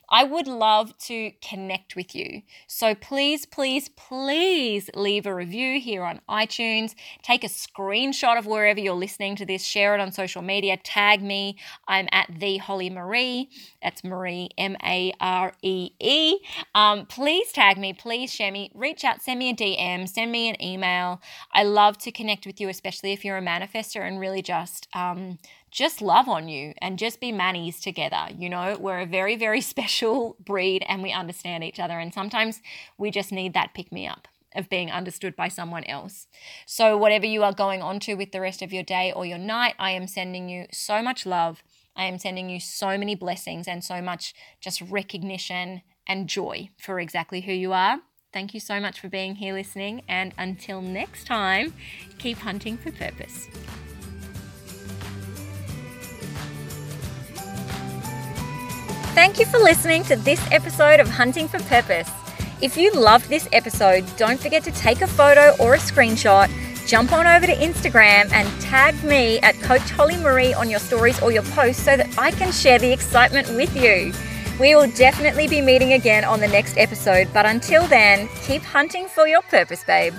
I 0.09 0.23
would 0.23 0.47
love 0.47 0.97
to 0.99 1.31
connect 1.41 1.95
with 1.95 2.15
you. 2.15 2.41
So, 2.67 2.95
please, 2.95 3.45
please, 3.45 3.89
please 3.89 4.89
leave 4.93 5.25
a 5.25 5.33
review 5.33 5.79
here 5.79 6.03
on 6.03 6.21
iTunes. 6.29 6.95
Take 7.21 7.43
a 7.43 7.47
screenshot 7.47 8.37
of 8.37 8.45
wherever 8.45 8.79
you're 8.79 8.93
listening 8.93 9.35
to 9.37 9.45
this, 9.45 9.65
share 9.65 9.95
it 9.95 10.01
on 10.01 10.11
social 10.11 10.41
media, 10.41 10.77
tag 10.77 11.21
me. 11.21 11.57
I'm 11.87 12.07
at 12.11 12.29
the 12.39 12.57
Holly 12.57 12.89
Maree. 12.89 13.47
That's 13.81 14.01
Maree, 14.01 14.49
M 14.57 14.77
A 14.83 15.13
R 15.19 15.53
E 15.61 15.91
E. 15.99 16.37
Um, 16.73 17.05
please 17.05 17.51
tag 17.51 17.77
me, 17.77 17.93
please 17.93 18.31
share 18.31 18.51
me, 18.51 18.71
reach 18.73 19.03
out, 19.03 19.21
send 19.21 19.39
me 19.39 19.49
a 19.49 19.55
DM, 19.55 20.07
send 20.07 20.31
me 20.31 20.49
an 20.49 20.61
email. 20.61 21.21
I 21.51 21.63
love 21.63 21.97
to 21.99 22.11
connect 22.11 22.45
with 22.45 22.59
you, 22.59 22.69
especially 22.69 23.13
if 23.13 23.23
you're 23.23 23.37
a 23.37 23.41
manifester 23.41 24.05
and 24.07 24.19
really 24.19 24.41
just 24.41 24.87
um, 24.93 25.39
just 25.75 26.01
love 26.01 26.29
on 26.29 26.47
you 26.47 26.73
and 26.81 26.97
just 26.97 27.19
be 27.19 27.33
manis 27.33 27.81
together. 27.81 28.27
You 28.35 28.49
know, 28.49 28.77
we're 28.79 29.01
a 29.01 29.05
very, 29.05 29.35
very 29.35 29.59
special 29.73 30.38
breed 30.39 30.85
and 30.88 31.03
we 31.03 31.11
understand 31.11 31.63
each 31.65 31.79
other. 31.79 31.99
And 31.99 32.13
sometimes 32.13 32.61
we 32.97 33.11
just 33.11 33.31
need 33.31 33.53
that 33.53 33.73
pick 33.75 33.91
me 33.91 34.07
up 34.07 34.29
of 34.55 34.69
being 34.69 34.89
understood 34.89 35.35
by 35.35 35.49
someone 35.49 35.83
else. 35.83 36.27
So, 36.65 36.95
whatever 36.95 37.25
you 37.25 37.43
are 37.43 37.51
going 37.51 37.81
on 37.81 37.99
to 38.01 38.13
with 38.13 38.31
the 38.31 38.39
rest 38.39 38.61
of 38.61 38.71
your 38.71 38.83
day 38.83 39.11
or 39.11 39.25
your 39.25 39.38
night, 39.38 39.75
I 39.77 39.91
am 39.91 40.07
sending 40.07 40.47
you 40.47 40.67
so 40.71 41.01
much 41.01 41.25
love. 41.25 41.61
I 41.93 42.05
am 42.05 42.19
sending 42.19 42.49
you 42.49 42.61
so 42.61 42.97
many 42.97 43.15
blessings 43.15 43.67
and 43.67 43.83
so 43.83 44.01
much 44.01 44.33
just 44.61 44.79
recognition 44.79 45.81
and 46.07 46.29
joy 46.29 46.69
for 46.77 47.01
exactly 47.01 47.41
who 47.41 47.51
you 47.51 47.73
are. 47.73 47.99
Thank 48.31 48.53
you 48.53 48.61
so 48.61 48.79
much 48.79 49.01
for 49.01 49.09
being 49.09 49.35
here 49.35 49.53
listening, 49.53 50.03
and 50.07 50.33
until 50.38 50.81
next 50.81 51.27
time, 51.27 51.73
keep 52.17 52.38
hunting 52.38 52.77
for 52.77 52.93
purpose. 52.93 53.49
Thank 59.15 59.39
you 59.39 59.45
for 59.45 59.60
listening 59.60 60.04
to 60.04 60.17
this 60.17 60.45
episode 60.51 60.99
of 60.99 61.08
Hunting 61.08 61.47
for 61.47 61.58
Purpose. 61.63 62.12
If 62.62 62.75
you 62.75 62.91
loved 62.91 63.30
this 63.30 63.47
episode, 63.54 64.04
don't 64.17 64.38
forget 64.38 64.62
to 64.65 64.71
take 64.71 64.99
a 64.99 65.08
photo 65.08 65.56
or 65.58 65.75
a 65.75 65.78
screenshot, 65.78 66.51
jump 66.86 67.13
on 67.13 67.25
over 67.25 67.47
to 67.47 67.56
Instagram 67.56 68.30
and 68.34 68.62
tag 68.62 69.01
me 69.06 69.39
at 69.39 69.56
Coach 69.62 69.89
Holly 69.91 70.15
Maree 70.15 70.54
on 70.54 70.69
your 70.69 70.82
stories 70.82 71.21
or 71.21 71.32
your 71.32 71.43
posts 71.43 71.82
so 71.82 71.95
that 71.95 72.13
I 72.19 72.32
can 72.32 72.51
share 72.51 72.78
the 72.78 72.91
excitement 72.91 73.47
with 73.51 73.73
you. 73.73 74.12
We 74.60 74.75
will 74.75 74.91
definitely 74.91 75.47
be 75.47 75.62
meeting 75.62 75.93
again 75.93 76.25
on 76.25 76.41
the 76.41 76.49
next 76.49 76.78
episode, 76.78 77.30
but 77.34 77.45
until 77.45 77.88
then, 77.88 78.28
keep 78.43 78.63
hunting 78.63 79.08
for 79.08 79.30
your 79.30 79.43
purpose, 79.43 79.86
babe. 79.86 80.13